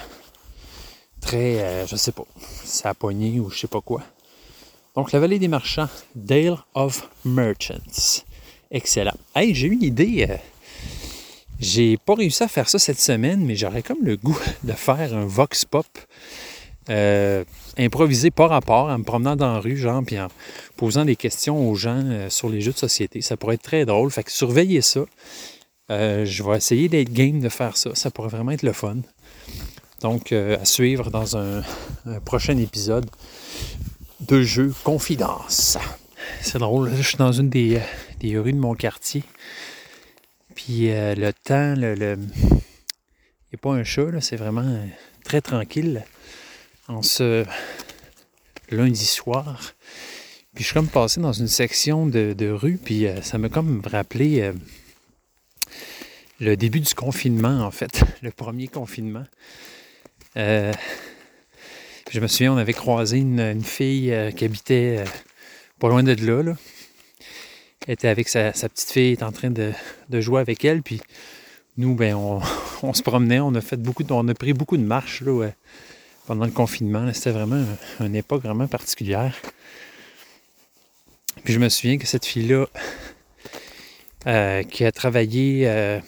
[1.20, 2.24] très, euh, je sais pas,
[2.64, 4.03] ça a pogné ou je sais pas quoi.
[4.95, 8.24] Donc, la vallée des marchands, Dale of Merchants.
[8.71, 9.17] Excellent.
[9.35, 10.27] Hey, j'ai eu une idée.
[10.29, 10.37] Euh,
[11.59, 15.14] j'ai pas réussi à faire ça cette semaine, mais j'aurais comme le goût de faire
[15.14, 15.87] un vox pop
[16.89, 17.45] euh,
[17.79, 20.29] improviser par rapport, en me promenant dans la rue, genre, puis en
[20.77, 23.21] posant des questions aux gens euh, sur les jeux de société.
[23.23, 24.11] Ça pourrait être très drôle.
[24.11, 25.01] Fait que surveillez ça.
[25.91, 27.91] Euh, je vais essayer d'être game de faire ça.
[27.95, 28.97] Ça pourrait vraiment être le fun.
[30.03, 31.62] Donc, à suivre dans un,
[32.25, 33.07] prochain épisode
[34.21, 35.79] de jeu Confidence.
[36.43, 37.81] C'est drôle, je suis dans une des,
[38.27, 39.22] des rues de mon quartier.
[40.55, 44.85] Puis euh, le temps, le, le- il n'y a pas un chat, c'est vraiment euh,
[45.24, 46.05] très tranquille
[46.89, 47.45] en ce
[48.70, 49.74] lundi soir.
[50.55, 53.81] Puis je suis comme passé dans une section de, rue, puis euh, ça m'a comme
[53.85, 54.51] rappelé
[56.41, 59.24] le début du confinement, en fait, le premier confinement.
[60.35, 60.72] Je
[62.20, 65.05] me souviens, on avait croisé une, fille qui habitait
[65.79, 66.55] pas loin de là.
[67.89, 69.72] Était avec sa, petite fille, était en train de,
[70.20, 71.01] jouer avec elle, puis
[71.76, 75.22] nous, ben, on, se promenait, on a fait beaucoup, on a pris beaucoup de marches
[75.22, 75.51] là,
[76.26, 77.12] pendant le confinement.
[77.12, 77.64] C'était vraiment
[78.01, 79.37] un- une époque vraiment particulière.
[81.45, 82.66] Puis je me souviens que cette fille-là,
[84.26, 86.01] euh, qui a travaillé, euh,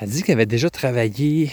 [0.00, 1.50] elle dit qu'elle avait déjà travaillé,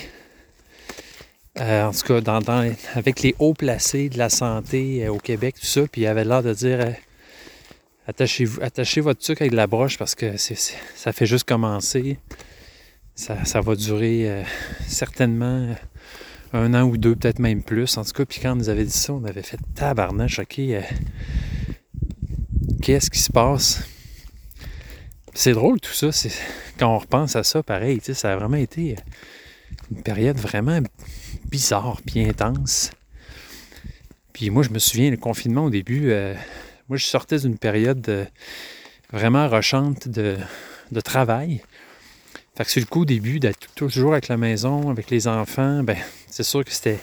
[1.59, 5.17] euh, en tout cas, dans, dans- avec les hauts placés de la santé euh, au
[5.17, 6.93] Québec, tout ça, puis elle avait l'air de dire
[8.05, 12.17] euh, attachez-vous, attachez votre truc avec la broche parce que ça fait juste commencer.
[13.15, 14.43] Ça, va durer euh,
[14.87, 15.73] certainement
[16.51, 17.97] un an ou deux, peut-être même plus.
[17.97, 20.59] En tout cas, puis quand on nous avait dit ça, on avait fait tabarnak, ok.
[20.59, 20.81] euh,
[22.81, 23.83] Qu'est-ce qui se passe?
[25.33, 26.11] C'est drôle tout ça.
[26.11, 26.31] C'est,
[26.77, 28.95] quand on repense à ça, pareil, ça a vraiment été
[29.91, 30.79] une période vraiment
[31.49, 32.91] bizarre puis intense.
[34.33, 36.35] Puis moi, je me souviens, le confinement au début, euh,
[36.87, 38.25] moi, je sortais d'une période euh,
[39.11, 40.37] vraiment rochante de,
[41.03, 41.61] travail.
[42.55, 45.83] Fait que sur le coup, au début, d'être toujours avec la maison, avec les enfants,
[45.83, 45.97] ben,
[46.29, 46.99] c'est sûr que c'était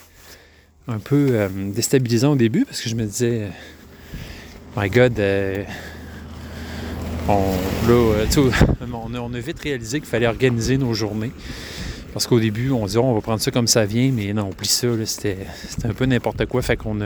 [0.86, 5.20] un peu euh, déstabilisant au début parce que je me disais, euh, my God,
[7.28, 7.54] on,
[8.92, 11.32] on, on a vite réalisé qu'il fallait organiser nos journées.
[12.12, 14.68] Parce qu'au début, on disait, on va prendre ça comme ça vient, mais non, oublie
[14.68, 15.38] ça, là, c'était,
[15.84, 16.60] un peu n'importe quoi.
[16.62, 16.98] Fait qu'on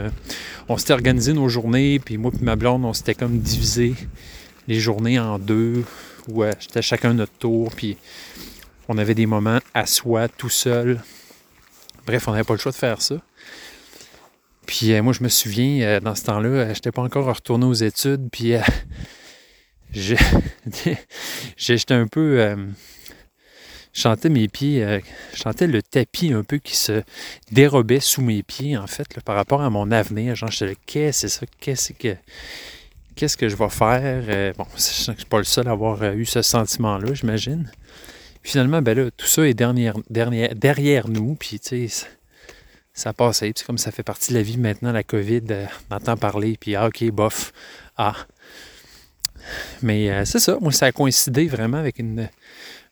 [0.68, 3.94] on s'était organisé nos journées, puis moi et ma blonde, on s'était comme divisé
[4.66, 5.84] les journées en deux,
[6.28, 7.96] où euh, j'étais chacun notre tour, puis
[8.88, 11.00] on avait des moments à soi, tout seul.
[12.06, 13.16] Bref, on n'avait pas le choix de faire ça.
[14.66, 17.64] Puis euh, moi, je me souviens, euh, dans ce temps-là, euh, j'étais pas encore retourné
[17.66, 18.60] aux études, puis euh,
[21.56, 22.56] j'étais un peu...
[24.04, 25.00] euh, je mes pieds, euh,
[25.34, 27.02] je le tapis un peu qui se
[27.50, 30.34] dérobait sous mes pieds, en fait, par rapport à mon avenir.
[30.34, 31.46] Genre, j'étais là, qu'est-ce que c'est ça?
[31.60, 32.16] Qu'est-ce que,
[33.14, 34.24] qu'est-ce que je vais faire?
[34.28, 37.70] Euh, bon, je suis pas le seul à avoir euh, eu ce sentiment-là, j'imagine.
[38.42, 42.06] Finalement, ben là, tout ça est derrière, nous, puis tu sais,
[42.94, 43.52] ça- passé.
[43.52, 46.56] Puis comme ça fait partie de la vie maintenant, la COVID, euh, on entend parler,
[46.60, 47.52] puis ah, ok, bof,
[47.96, 48.14] ah.
[49.82, 52.28] Mais euh, c'est ça, moi, ça a coïncidé vraiment avec une,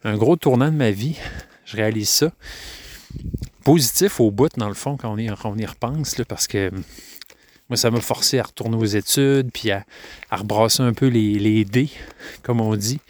[0.04, 1.16] un gros tournant de ma vie.
[1.64, 2.30] Je réalise ça.
[3.64, 6.82] Positif au bout, dans le fond, quand on y, repense, là, parce que hum,
[7.70, 9.84] moi, ça m'a forcé à retourner aux études, puis à,
[10.30, 11.88] rebrasser un peu les, dés,
[12.42, 13.00] comme on dit.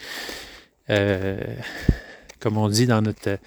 [0.90, 1.36] Euh,
[2.38, 3.38] comme on dit dans notre,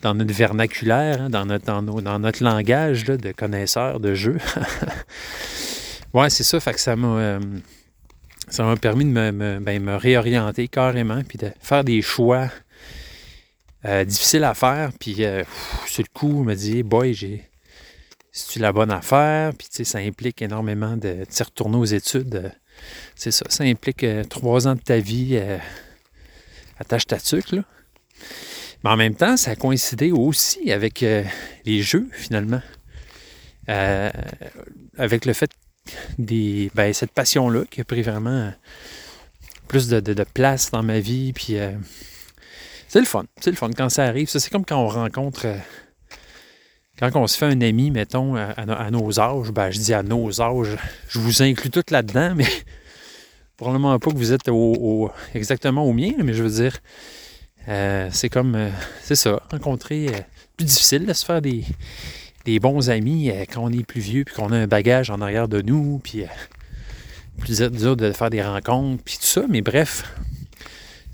[0.00, 4.38] dans notre vernaculaire, hein, dans, notre, dans, notre langage de connaisseurs de jeu.
[6.14, 7.08] ouais, c'est ça, fait que ça m'a.
[7.08, 7.40] euh,
[8.48, 12.48] ça m'a permis de me- ben, me réorienter carrément, puis de faire des choix
[13.84, 14.90] euh, difficiles à faire.
[14.98, 15.44] Puis euh,
[15.86, 17.44] sur le coup, je me dis, boy, j'ai.
[18.30, 19.52] C'est-tu la bonne affaire?
[19.54, 22.34] Puis tu sais, ça implique énormément de, se retourner aux études.
[22.36, 22.48] euh,
[23.16, 25.30] c'est ça, ça implique euh, trois ans de ta vie.
[25.32, 25.58] euh,
[26.78, 27.64] attache ta là.
[28.84, 31.04] Mais en même temps, ça a coïncidé aussi avec
[31.64, 32.62] les jeux, finalement.
[33.66, 35.50] Avec le fait
[36.18, 36.70] des.
[36.76, 38.52] Ben, cette passion-là qui a pris vraiment
[39.66, 41.32] plus de, de- place dans ma vie.
[41.32, 41.56] Puis
[42.88, 43.24] c'est le fun.
[43.40, 44.28] C'est le fun quand ça arrive.
[44.28, 45.42] Ça, c'est comme quand on rencontre.
[45.46, 45.56] euh,
[46.98, 49.78] quand on se fait un ami, mettons, à, à no- à nos âges, ben, je
[49.78, 50.76] dis à nos âges,
[51.08, 52.46] je vous inclus tout là-dedans, mais
[53.56, 54.48] probablement pas que vous êtes
[55.34, 56.76] exactement au mien, mais je veux dire,
[57.68, 58.70] euh, c'est comme, euh,
[59.02, 60.08] c'est ça, rencontrer,
[60.56, 61.64] plus difficile de se faire des,
[62.44, 65.46] des bons amis quand on est plus vieux, puis qu'on a un bagage en arrière
[65.46, 66.24] de nous, puis
[67.38, 70.02] plus dur de faire des rencontres, puis tout ça, mais bref,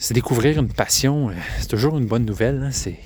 [0.04, 2.98] c'est découvrir une passion, euh, c'est toujours une bonne nouvelle, hein, c'est,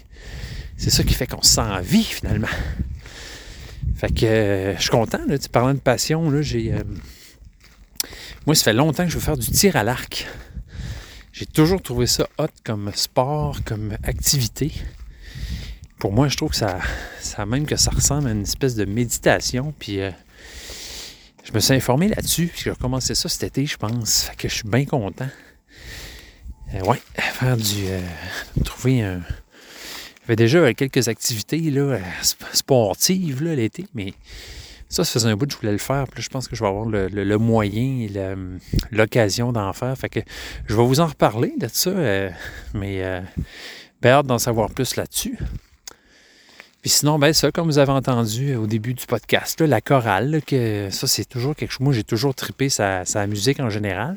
[0.76, 2.48] c'est ça qui fait qu'on se sent en vie, finalement.
[3.94, 6.72] Fait que euh, je suis content, là, tu parlant de passion, là, j'ai...
[6.72, 6.82] euh,
[8.46, 10.26] moi, ça fait longtemps que je veux faire du tir à l'arc.
[11.32, 14.72] J'ai toujours trouvé ça hot comme sport, comme activité.
[16.00, 16.80] pour moi, je trouve que ça,
[17.20, 19.72] ça même que ça ressemble à une espèce de méditation.
[19.78, 20.00] Puis
[21.44, 22.48] je me suis informé là-dessus.
[22.52, 24.22] Puis j'ai recommencé ça cet été, je pense.
[24.22, 25.28] Fait que je suis bien content.
[26.74, 27.86] Euh, ouais, faire du.
[27.86, 28.00] euh,
[28.64, 29.20] trouver un.
[30.22, 34.12] J'avais déjà quelques activités là, euh, sp- sportives l'été, mais
[34.90, 36.04] ça, ça faisait un bout que je voulais le faire.
[36.08, 38.10] Puis là, je pense que je vais avoir le, le- moyen et
[38.90, 39.96] l'occasion d'en faire.
[39.96, 40.20] Fait que
[40.66, 42.30] je vais vous en reparler de ça, euh,
[42.74, 43.22] mais
[44.02, 45.38] ben, hâte d'en savoir plus là-dessus.
[46.82, 50.40] Puis sinon, ben ça, comme vous avez entendu au début du podcast, là, la chorale,
[50.46, 51.80] que ça, c'est toujours quelque chose.
[51.80, 54.16] Moi, j'ai toujours trippé sa, sa musique en général.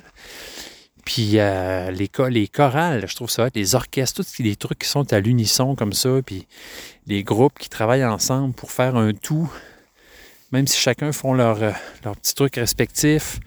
[1.13, 4.87] Puis euh, les, cho- les chorales, je trouve ça, les orchestres, tous les trucs qui
[4.87, 6.47] sont à l'unisson comme ça, puis
[7.05, 9.51] les groupes qui travaillent ensemble pour faire un tout,
[10.53, 11.71] même si chacun font leur, euh,
[12.05, 13.41] leur petit truc respectif,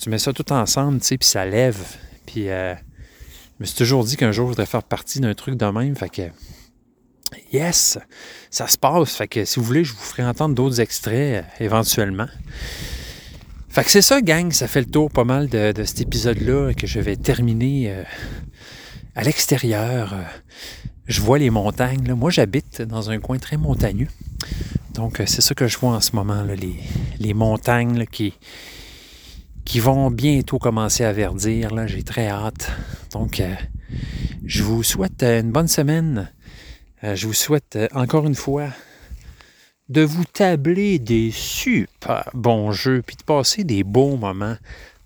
[0.00, 1.76] tu mets ça tout ensemble, tu sais, puis ça lève.
[2.24, 5.56] Puis euh, je me suis toujours dit qu'un jour, je voudrais faire partie d'un truc
[5.56, 6.22] de même, fait que
[7.52, 7.98] yes,
[8.50, 9.14] ça se passe.
[9.14, 12.28] Fait que si vous voulez, je vous ferai entendre d'autres extraits euh, éventuellement.
[13.74, 16.74] Fait que c'est ça, gang, ça fait le tour pas mal de, de cet épisode-là
[16.74, 18.04] que je vais terminer euh,
[19.16, 20.14] à l'extérieur.
[20.14, 20.22] Euh,
[21.08, 22.06] Je vois les montagnes.
[22.06, 22.14] là.
[22.14, 24.06] Moi, j'habite dans un coin très montagneux.
[24.92, 26.44] Donc, euh, c'est ça que je vois en ce moment,
[27.18, 28.34] les, montagnes qui,
[29.64, 31.74] qui vont bientôt commencer à verdir.
[31.74, 31.88] Là.
[31.88, 32.70] J'ai très hâte.
[33.10, 33.52] Donc, euh,
[34.44, 36.30] je vous souhaite une bonne semaine.
[37.02, 38.68] Je vous souhaite encore une fois
[39.88, 44.56] de vous tabler des super bons jeux, puis de passer des beaux moments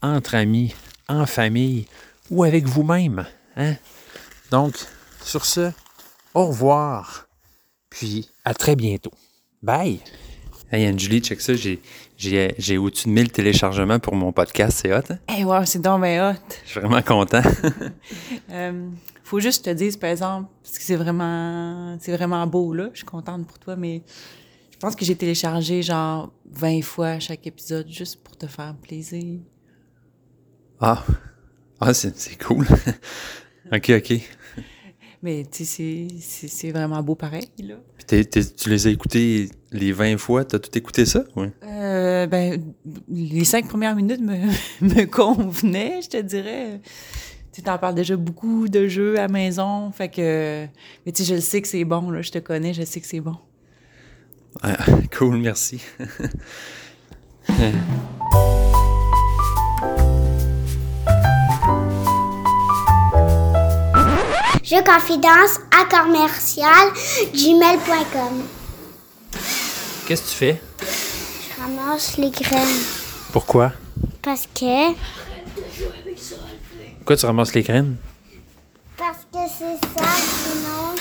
[0.03, 0.75] entre amis,
[1.09, 1.87] en famille
[2.31, 3.27] ou avec vous-même.
[3.57, 3.75] Hein?
[4.51, 4.75] Donc,
[5.23, 5.73] sur ce,
[6.35, 7.27] au revoir,
[7.91, 9.13] puis à très bientôt.
[9.63, 10.01] Bye!
[10.71, 11.81] Hey Anne-Julie, check ça, j'ai,
[12.19, 15.19] j'ai, j'ai au-dessus de 1000 téléchargements pour mon podcast, c'est hot, hein?
[15.39, 16.39] Eh wow, c'est donc bien hot.
[16.67, 17.43] Je suis vraiment content.
[18.51, 18.89] Euh,
[19.25, 22.73] faut juste que je te dise, par exemple, parce que c'est vraiment, c'est vraiment beau,
[22.73, 22.89] là.
[22.93, 24.03] Je suis contente pour toi, mais
[24.79, 29.41] je pense que j'ai téléchargé genre 20 fois chaque épisode juste pour te faire plaisir.
[30.79, 31.05] Ah,
[31.81, 32.65] ah c'est, c'est cool.
[33.73, 34.21] ok, ok.
[35.21, 37.75] Mais tu sais, c'est- vraiment beau pareil, là.
[38.07, 41.25] Puis tu les as écoutés les 20 fois, t'as tout écouté ça?
[41.35, 41.49] Oui.
[41.65, 42.63] Euh, ben,
[43.09, 44.37] les cinq premières minutes me,
[44.81, 46.81] me convenaient, je te dirais.
[47.51, 50.67] Tu t'en parles déjà beaucoup de jeux à maison, fait que...
[51.05, 52.23] Mais tu sais, je le sais que c'est bon, là.
[52.23, 53.35] Je te connais, je sais que c'est bon.
[54.63, 54.77] Ah,
[55.17, 55.81] cool, merci.
[64.63, 66.93] Je confidence à commercial
[67.35, 68.43] gmail.com.
[70.07, 70.63] Qu'est-ce que tu fais?
[70.81, 72.83] Je ramasse les graines
[73.33, 73.73] Pourquoi?
[74.23, 74.93] parce que
[76.99, 77.97] Pourquoi tu ramasses les graines?
[78.97, 80.95] parce que c'est ça sinon.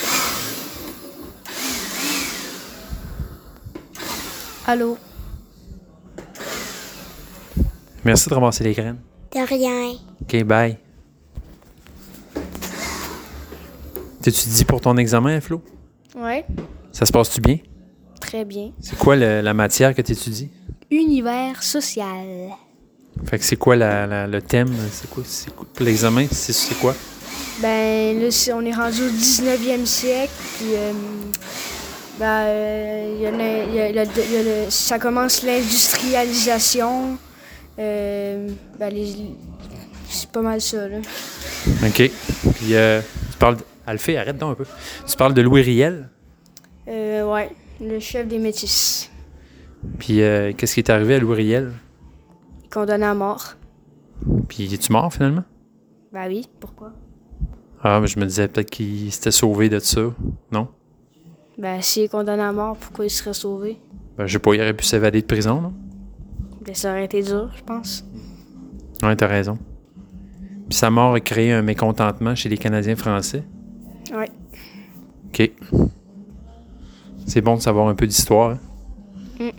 [4.67, 4.97] Allô?
[8.03, 8.99] Merci de ramasser les graines.
[9.33, 9.93] De rien.
[10.21, 10.77] OK, bye.
[14.21, 15.61] T'étudies pour ton examen, Flo?
[16.17, 16.45] Ouais,
[16.91, 17.57] Ça se passe-tu bien?
[18.19, 18.71] très bien.
[18.81, 20.49] C'est quoi le- la matière que tu étudies?
[20.91, 22.49] Univers social.
[23.25, 24.73] Fait que c'est quoi la- la- le thème?
[24.91, 26.25] C'est quoi, c'est quoi- pour l'examen?
[26.31, 26.93] C'est, c'est quoi?
[27.61, 30.91] Ben là, c'est- on est rendu au 19e siècle, puis euh,
[32.19, 37.17] ben, euh, a le- il y a le- il y a le- ça commence l'industrialisation.
[37.79, 38.49] Euh,
[38.79, 39.35] ben, les-
[40.09, 40.97] c'est pas mal ça, là.
[41.85, 42.11] OK.
[42.55, 43.01] Puis euh,
[43.31, 43.57] tu parles...
[43.57, 43.63] De...
[43.85, 44.65] Alphée, arrête donc un peu.
[45.07, 46.09] Tu parles de Louis Riel.
[46.89, 47.49] Euh, ouais,
[47.79, 49.09] le chef des métis,
[49.99, 51.71] Puis euh, qu'est-ce qui est arrivé à Louis Riel?
[52.69, 53.53] condamné à mort.
[54.49, 55.43] Puis es-tu mort, finalement?
[56.11, 56.91] Ben oui, pourquoi?
[57.81, 60.01] Ah, mais je me disais peut-être qu'il s'était sauvé de ça.
[60.51, 60.67] Non?
[61.57, 63.79] Ben s'il est condamné à mort, pourquoi il serait sauvé?
[64.17, 65.73] Ben, je sais pas, il aurait pu s'évader de prison, non?
[66.65, 68.05] Ben ça aurait été dur, je pense.
[69.01, 69.57] Ouais, t'as raison.
[70.69, 73.43] Puis sa mort a créé un mécontentement chez les Canadiens français.
[74.13, 74.29] Ouais.
[75.27, 75.51] OK.
[77.25, 78.51] C'est bon de savoir un peu d'histoire.
[78.51, 78.59] hein?
[79.39, 79.49] Mm.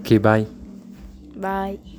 [0.00, 0.46] OK, bye.
[1.36, 1.78] Bye.